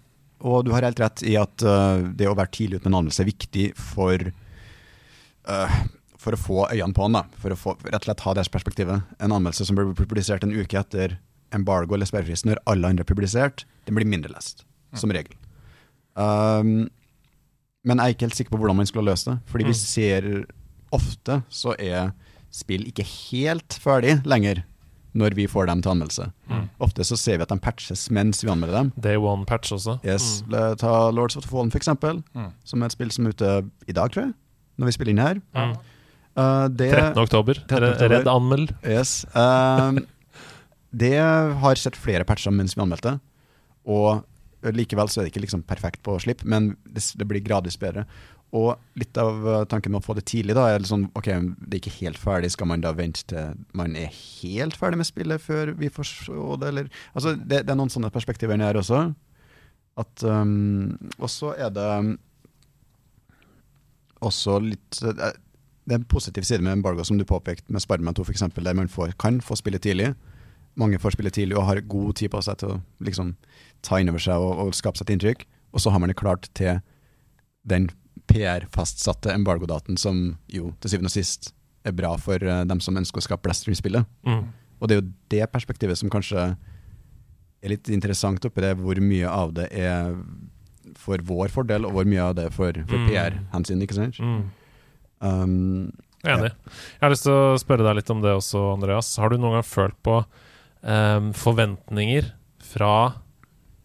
[0.45, 2.99] og du har helt rett i at uh, det å være tidlig ute med en
[3.01, 4.29] anmeldelse er viktig for
[5.49, 5.81] uh,
[6.21, 7.23] for å få øynene på han, da.
[7.41, 9.07] For å få, rett og slett ha det perspektivet.
[9.17, 11.17] En anmeldelse som blir publisert en uke etter
[11.55, 14.61] embargo eller sperrefrist, når alle andre er publisert, den blir mindre lest,
[14.93, 15.33] som regel.
[16.13, 16.85] Um,
[17.81, 19.39] men jeg er ikke helt sikker på hvordan man skulle ha løst det.
[19.49, 19.81] Fordi vi Mm.
[19.81, 20.27] ser
[20.91, 22.11] ofte så er
[22.51, 24.63] spill ikke helt ferdig lenger
[25.15, 26.25] når vi får dem til anmeldelse.
[26.47, 26.67] Mm.
[26.83, 28.91] Ofte så ser vi at de patches mens vi anmelder dem.
[29.03, 29.97] Day one-patch også.
[30.07, 30.77] Yes, Mm.
[30.79, 32.51] Ta Lords of the Fallen for eksempel, Mm.
[32.63, 34.33] som er et spill som er ute i dag, tror jeg.
[34.79, 35.41] Når vi spiller inn her.
[35.53, 35.75] Mm.
[36.37, 37.17] Uh, det, 13.
[37.23, 37.53] oktober.
[37.67, 37.89] 13.
[37.91, 38.09] oktober.
[38.15, 38.71] Redd anmeld.
[38.87, 39.25] Yes.
[39.35, 39.99] Um,
[40.95, 43.17] det har sett flere patcher mens vi anmeldte,
[43.85, 44.23] og
[44.63, 48.05] likevel så er det ikke liksom perfekt på slipp, men det, det blir gradvis bedre.
[48.51, 51.29] Og litt av uh, tanken med å få det tidlig, da, er sånn, ok,
[51.61, 55.07] det er ikke helt ferdig, skal man da vente til man er helt ferdig med
[55.07, 58.79] spillet før vi får se det, eller Altså, det, det er noen sånne perspektiver her
[58.79, 59.05] også.
[59.99, 62.11] At um, Og så er det um,
[64.19, 65.31] også litt uh,
[65.87, 68.77] det er en positiv side med embargo, som du påpekte med Spiderman 2 f.eks., der
[68.77, 70.13] man får, kan få spille tidlig.
[70.75, 73.33] Mange får spille tidlig og har god tid på seg til å liksom,
[73.83, 75.43] ta inn over seg og, og skape seg et inntrykk.
[75.73, 76.79] Og så har man det klart til
[77.67, 77.89] den
[78.31, 80.21] PR-fastsatte embargodaten som
[80.51, 81.51] jo til syvende og sist
[81.87, 84.07] er bra for eh, dem som ønsker å skape blaster i spillet.
[84.27, 84.43] Mm.
[84.81, 86.51] Og det er jo det perspektivet som kanskje
[87.61, 90.15] er litt interessant oppi det, hvor mye av det er
[90.97, 93.09] for vår fordel, og hvor mye av det er for, for Mm.
[93.11, 94.17] PR-hensyn, ikke sant?
[94.19, 94.41] Mm.
[95.21, 95.91] Um,
[96.25, 96.51] Enig.
[96.51, 99.09] Jeg har lyst til å spørre deg litt om det også, Andreas.
[99.21, 100.19] Har du noen gang følt på
[100.81, 102.31] um, forventninger
[102.73, 102.93] fra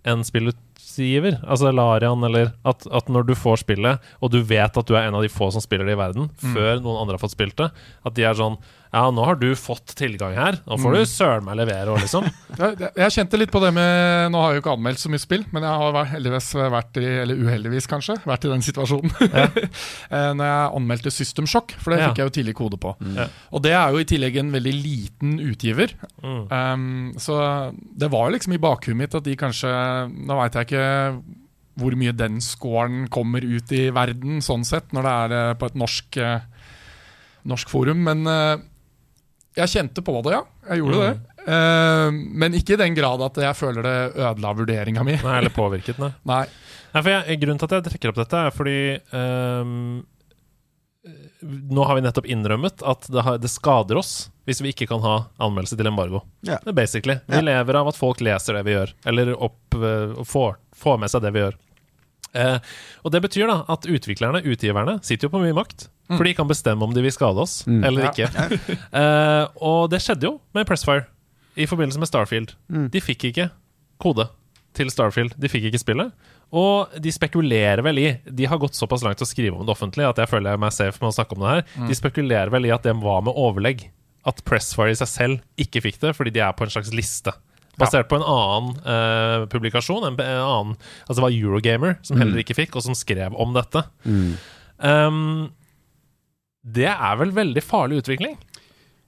[0.05, 0.65] en spillutvikler
[0.97, 4.95] anmeldelsesgiver, altså Larian, eller at, at når du får spillet, og du vet at du
[4.95, 7.37] er en av de få som spiller det i verden, før noen andre har fått
[7.37, 7.71] spilt det,
[8.05, 8.57] at de er sånn
[8.97, 12.25] Ja, nå har du fått tilgang her, nå får du søren meg levere òg, liksom.
[12.57, 15.21] Jeg, jeg kjente litt på det med Nå har jeg jo ikke anmeldt så mye
[15.21, 19.13] spill, men jeg har heldigvis vært i Eller uheldigvis, kanskje, vært i den situasjonen.
[20.17, 22.07] Eh, Når jeg anmeldte System Shock, for det Ja.
[22.09, 22.95] fikk jeg jo tidlig kode på.
[23.17, 23.27] Ja.
[23.53, 25.93] Og det er jo i tillegg en veldig liten utgiver.
[26.23, 26.45] Mm.
[26.53, 26.87] Um,
[27.21, 27.37] så
[27.75, 29.73] det var liksom i bakhuet mitt at de kanskje
[30.15, 30.87] Nå veit jeg ikke
[31.77, 35.69] hvor mye den scoren kommer ut i verden, sånn sett, når det er eh, på
[35.69, 36.71] et norsk, eh,
[37.53, 38.01] norsk forum.
[38.09, 38.25] Men
[39.57, 40.43] jeg kjente på det, ja.
[40.71, 41.37] Jeg gjorde det.
[41.47, 45.17] Uh, men ikke i den grad at jeg føler det ødela vurderinga mi.
[45.23, 46.13] Nei, eller påvirket, den.
[46.31, 46.45] Nei.
[46.93, 48.79] Nei, for jeg, Grunnen til at jeg trekker opp dette, er fordi
[49.13, 49.99] um,
[51.77, 54.15] Nå har vi nettopp innrømmet at det, har, det skader oss
[54.47, 56.21] hvis vi ikke kan ha anmeldelse til embargo.
[56.47, 56.61] Yeah.
[56.63, 57.17] Det er basically.
[57.27, 57.47] Vi yeah.
[57.49, 61.25] lever av at folk leser det vi gjør, eller opp, uh, får, får med seg
[61.25, 61.57] det vi gjør.
[62.37, 62.59] Eh,
[63.05, 65.89] og Det betyr da at utviklerne, utgiverne, sitter jo på mye makt.
[66.13, 68.13] For de kan bestemme om de vil skade oss eller Ja.
[68.13, 68.77] ikke.
[69.01, 71.07] Eh, og det skjedde jo med Pressfire
[71.59, 72.53] i forbindelse med Starfield.
[72.71, 72.89] Mm.
[72.95, 73.49] De fikk ikke
[73.99, 74.29] kode
[74.77, 75.35] til Starfield.
[75.41, 76.13] De fikk ikke spillet.
[76.55, 79.75] Og de spekulerer vel i De har gått såpass langt til å skrive om det
[79.75, 81.89] offentlig at jeg føler jeg meg safe med å snakke om det her.
[81.89, 83.89] De spekulerer vel i at det var med overlegg.
[84.27, 87.35] At Pressfire i seg selv ikke fikk det, fordi de er på en slags liste.
[87.77, 90.07] Basert på en annen uh, publikasjon.
[90.09, 93.53] En, en annen, altså det var Eurogamer, som heller ikke fikk, og som skrev om
[93.57, 93.83] dette.
[94.79, 95.51] Um,
[96.67, 98.39] det er vel veldig farlig utvikling?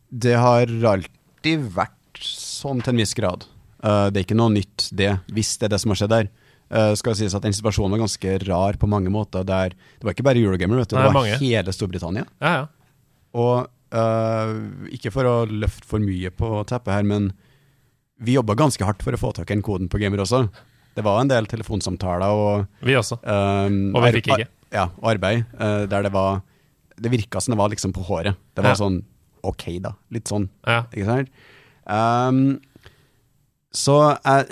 [0.08, 3.48] Det har alltid vært sånn til en viss grad.
[3.82, 6.30] Uh, det er ikke noe nytt, det, hvis det er det som har skjedd der.
[6.68, 9.46] Uh, skal sies at Den situasjonen var ganske rar på mange måter.
[9.48, 11.40] Der, det var ikke bare Eurogamer, vet du, Nei, det var mange.
[11.40, 12.28] hele Storbritannia.
[12.44, 13.02] Ja, ja.
[13.38, 14.54] Og uh,
[14.92, 17.32] ikke for å løfte for mye på teppet her, men
[18.20, 20.48] vi jobba ganske hardt for å få tak i den koden på Gamer også.
[20.96, 23.20] Det var en del telefonsamtaler og Vi også.
[23.22, 24.48] um, Og vi fikk ikke.
[24.74, 26.42] Ja, og arbeid Uh, der det var
[27.00, 28.34] Det virka som det var liksom på håret.
[28.54, 28.74] Det var Ja.
[28.80, 29.02] sånn
[29.44, 29.92] OK, da.
[30.10, 30.82] Litt sånn, Ja.
[30.92, 31.28] ikke sant?
[31.86, 32.60] Um,
[33.72, 34.48] så jeg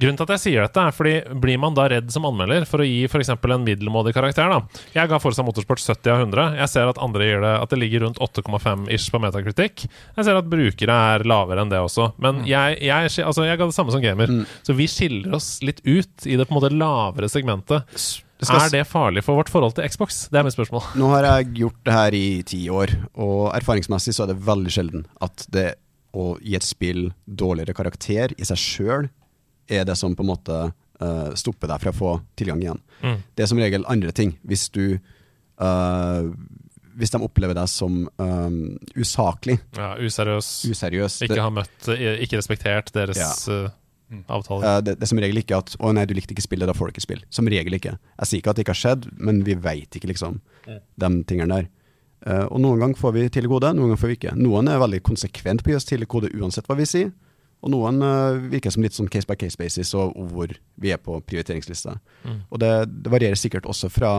[0.00, 2.80] Grunnen til at jeg sier dette, er fordi blir man da redd som anmelder for
[2.80, 3.34] å gi f.eks.
[3.34, 4.48] en middelmådig karakter?
[4.48, 6.56] da Jeg ga Forza Motorsport 70 av 100.
[6.62, 9.84] Jeg ser at andre gir det At det ligger rundt 8,5 ish på metakritikk.
[10.16, 12.14] Jeg ser at brukere er lavere enn det også.
[12.22, 14.32] Men jeg, jeg, altså, jeg ga det samme som gamer.
[14.64, 18.00] Så vi skiller oss litt ut i det på en måte lavere segmentet.
[18.40, 20.24] skal Er det farlig for vårt forhold til Xbox?
[20.32, 20.94] Det er mitt spørsmål.
[20.96, 24.72] Nå har jeg gjort det her i ti år, og erfaringsmessig så er det veldig
[24.72, 25.74] sjelden at det
[26.16, 29.10] å gi et spill dårligere karakter i seg sjøl
[29.70, 30.56] er det som på en måte
[31.00, 32.80] uh, stopper deg fra å få tilgang igjen.
[33.02, 33.18] Mm.
[33.36, 34.34] Det er som regel andre ting.
[34.44, 34.98] Hvis du
[35.60, 36.30] uh,
[37.00, 38.56] Hvis de opplever deg som um,
[38.98, 40.48] usaklig, Ja, useriøs.
[40.68, 41.88] useriøs Ikke har møtt
[42.20, 43.16] Ikke respektert deres
[43.48, 43.70] Ja.
[44.28, 44.66] avtaler.
[44.66, 46.74] eh, det, det er som regel ikke at 'Å nei, du likte ikke spillet, da
[46.74, 47.24] får du ikke spill'.
[47.30, 47.94] Som regel ikke.
[48.18, 51.48] Jeg sier ikke at det ikke har skjedd, men vi veit ikke, liksom, de tingene
[51.62, 51.68] der.
[52.26, 54.34] Uh, og noen ganger får vi til gode, noen ganger får vi ikke.
[54.36, 57.12] Noen er veldig konsekvent på å gi oss til gode uansett hva vi sier.
[57.62, 60.96] Og noen eh, virker som litt sånn case by case basis, og, hvor vi er
[61.02, 61.98] på prioriteringslista.
[62.24, 62.38] Mm.
[62.50, 62.70] Og det,
[63.04, 64.12] det varierer sikkert også fra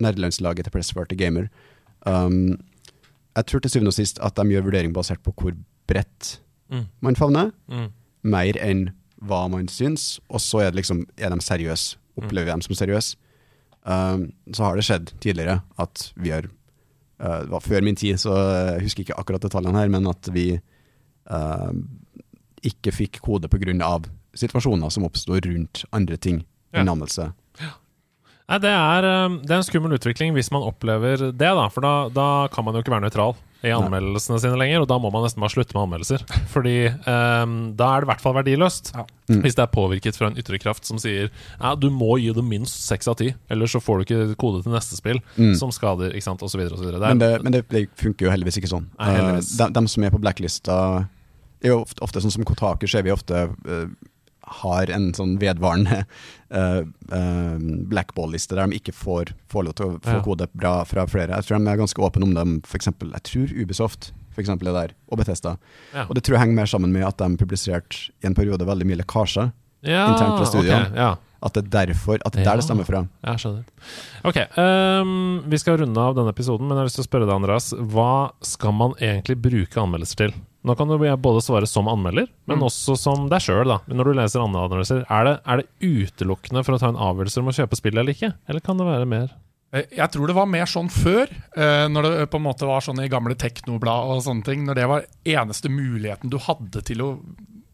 [0.00, 1.48] nerdelandslaget til Pressfire til Gamer.
[2.06, 2.58] Um,
[3.36, 5.56] jeg tror til syvende og sist at de gjør vurdering basert på hvor
[5.88, 6.82] bredt Mm.
[7.00, 7.86] man favner, Mm.
[8.28, 8.90] mer enn
[9.24, 11.96] hva man syns, og så er det liksom Er de seriøse?
[12.20, 13.16] Opplever vi dem som seriøse?
[13.86, 18.16] Um, så har det skjedd tidligere at vi har uh, Det var før min tid,
[18.20, 18.34] så
[18.74, 20.60] jeg husker ikke akkurat detaljene her, men at vi
[21.30, 21.72] uh,
[22.62, 24.00] ikke fikk kode pga.
[24.38, 26.80] situasjoner som oppsto rundt andre ting Ja.
[26.80, 27.32] enn anmeldelse.
[28.48, 31.68] Nei, det er, eh, det er en skummel utvikling hvis man opplever det, da.
[31.68, 33.34] For da, da kan man jo ikke være nøytral
[33.66, 36.22] i anmeldelsene sine lenger, og da må man nesten bare slutte med anmeldelser.
[36.54, 38.92] Fordi um, da er det i hvert fall verdiløst.
[38.94, 39.04] Ja.
[39.28, 39.42] Mm.
[39.44, 41.28] Hvis det er påvirket fra en ytre kraft som sier
[41.60, 44.62] ja, du må gi det minst seks av ti, ellers så får du ikke kode
[44.64, 45.52] til neste spill, Mm.
[45.58, 46.62] som skader, ikke sant, osv.
[46.96, 48.88] Men, det, men det, det funker jo heldigvis ikke sånn.
[48.96, 49.52] Nei, heldigvis.
[49.60, 50.78] Uh, de, de som er på blacklista,
[51.66, 53.88] er jo ofte, ofte sånn som Kotaku ser vi ofte uh,
[54.62, 56.04] har en sånn vedvarende
[56.54, 56.80] uh,
[57.12, 57.58] uh,
[57.90, 60.22] blackball-liste der de ikke får, får lov til å få Ja.
[60.24, 61.34] kode bra fra flere.
[61.36, 64.68] Jeg tror de er ganske åpne om dem, for eksempel, jeg tror Ubisoft for eksempel,
[64.70, 65.56] er der, og Bethesda.
[65.92, 66.04] Ja.
[66.06, 68.86] Og det tror jeg henger mer sammen med at de publiserte i en periode veldig
[68.86, 69.48] mye lekkasjer.
[69.82, 70.84] ja, internt fra studioene.
[70.92, 71.16] Okay, ja.
[71.42, 72.50] At det er derfor, at det Ja.
[72.52, 73.00] der det stemmer fra.
[73.26, 73.64] Jeg skjønner.
[74.26, 77.26] Ok, um, vi skal runde av denne episoden, men jeg har lyst til å spørre
[77.26, 77.68] deg, Andreas.
[77.74, 80.32] Hva skal man egentlig bruke anmeldelser til?
[80.66, 82.64] Nå kan du både svare som anmelder, men Mm.
[82.66, 83.78] også som deg sjøl.
[83.86, 87.48] Når du leser anmeldelser, er det, er det utelukkende for å ta en avgjørelse om
[87.48, 88.34] å kjøpe spillet eller ikke?
[88.48, 89.30] Eller kan det være mer?
[89.72, 92.80] Eh, Jeg tror det var mer sånn før, eh, når det på en måte var
[92.80, 94.64] sånn i gamle teknoblad og sånne ting.
[94.66, 97.20] Når det var eneste muligheten du hadde til å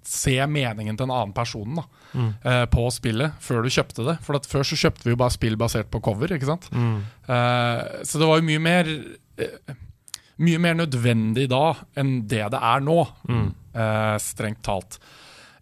[0.04, 1.82] se meningen til en annen person da,
[2.12, 2.68] mm.
[2.68, 4.18] på spillet før du kjøpte det.
[4.20, 6.68] For før så kjøpte vi jo bare spill basert på cover, ikke sant.
[6.70, 7.00] Mm.
[8.04, 8.90] så det var jo mye mer
[9.38, 9.74] eh,
[10.42, 12.96] Mye mer nødvendig da enn det det er nå,
[13.30, 14.98] eh, strengt talt.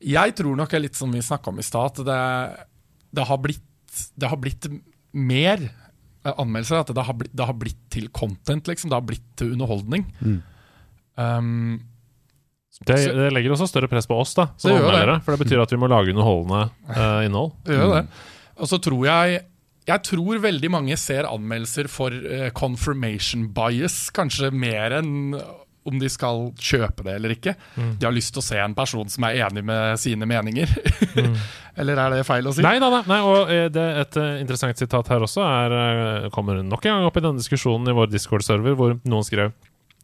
[0.03, 2.67] Jeg tror nok, litt som vi snakka om i stad, at det,
[3.15, 4.67] det, har blitt, det har blitt
[5.13, 6.81] mer eh, anmeldelser.
[6.83, 8.91] At det har, blitt, det har blitt til content, liksom.
[8.91, 10.09] Det har blitt til underholdning.
[11.21, 11.81] Um,
[12.83, 15.21] Det, det legger også større press på oss, da, som anmeldere.
[15.23, 17.53] For det betyr at vi må lage underholdende uh, innhold.
[17.69, 18.07] det gjør det.
[18.59, 19.43] Og så tror jeg
[19.89, 25.35] Jeg tror veldig mange ser anmeldelser for uh, confirmation bias, kanskje mer enn
[25.83, 27.57] om de skal kjøpe det eller ikke.
[27.75, 30.71] De har lyst til å se en person som er enig med sine meninger.
[31.81, 32.63] eller er det feil å si?
[32.63, 36.87] Nei, nei, nei, og eh, det, et eh, interessant sitat her også er, kommer nok
[36.87, 39.51] en gang opp i denne diskusjonen i vår Discord-server, hvor noen skrev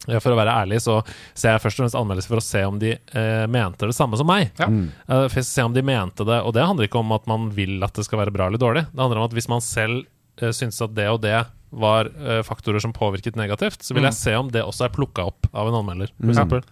[0.07, 1.01] For å være ærlig så
[1.37, 4.17] ser jeg først og fremst anmeldelser for å se om de eh, mente det samme
[4.21, 4.53] som meg.
[4.61, 4.69] Ja.
[4.71, 7.51] Eh, for å se om de mente det Og det handler ikke om at man
[7.57, 8.87] vil at det skal være bra eller dårlig.
[8.93, 10.07] Det handler om at hvis man selv
[10.41, 11.37] uh, syns at det og det
[11.69, 15.27] var eh, faktorer som påvirket negativt, så vil jeg se om det også er plukka
[15.29, 16.15] opp av en anmelder.
[16.17, 16.63] For eksempel.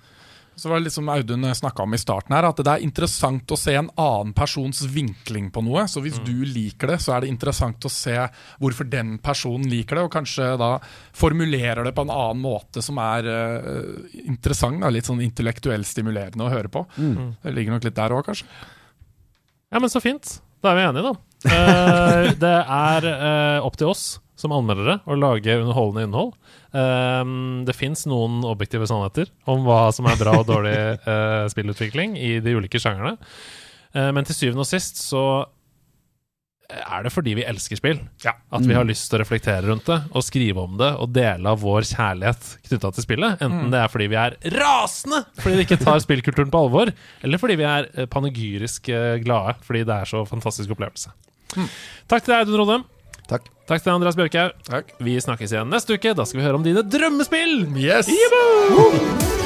[0.56, 3.52] Så var det litt som Audun snakka om i starten her, at det er interessant
[3.52, 5.84] å se en annen persons vinkling på noe.
[5.84, 8.16] Så hvis du liker det, så er det interessant å se
[8.62, 10.70] hvorfor den personen liker det, og kanskje da
[11.16, 14.80] formulerer det på en annen måte som er uh, interessant.
[14.80, 16.86] Da, litt sånn intellektuelt stimulerende å høre på.
[16.96, 18.48] Det ligger nok litt der òg, kanskje.
[19.68, 20.38] Ja, men så fint.
[20.64, 21.16] Da er vi enige, da.
[21.46, 26.34] Uh, det er uh, opp til oss som anmeldere å lage underholdende innhold.
[26.76, 30.76] Um, det fins noen objektive sannheter om hva som er bra og dårlig
[31.06, 33.16] uh, spillutvikling i de ulike sjangerne.
[33.96, 35.26] Uh, men til syvende og sist så
[36.66, 38.00] er det fordi vi elsker spill.
[38.24, 38.34] Ja.
[38.54, 41.52] At vi har lyst til å reflektere rundt det og skrive om det og dele
[41.52, 43.44] av vår kjærlighet knytta til spillet.
[43.44, 47.42] Enten det er fordi vi er rasende fordi vi ikke tar spillkulturen på alvor, eller
[47.42, 51.14] fordi vi er eh, panegyrisk eh, glade fordi det er så fantastisk opplevelse.
[52.10, 52.88] Takk til deg, Audun Rodem.
[53.30, 53.46] Takk.
[53.66, 54.92] Takk til Andreas Bjørkhaug.
[55.02, 56.14] Vi snakkes igjen neste uke.
[56.14, 57.66] Da skal vi høre om dine drømmespill!
[57.74, 58.10] Yes!
[58.12, 59.45] Yippoo!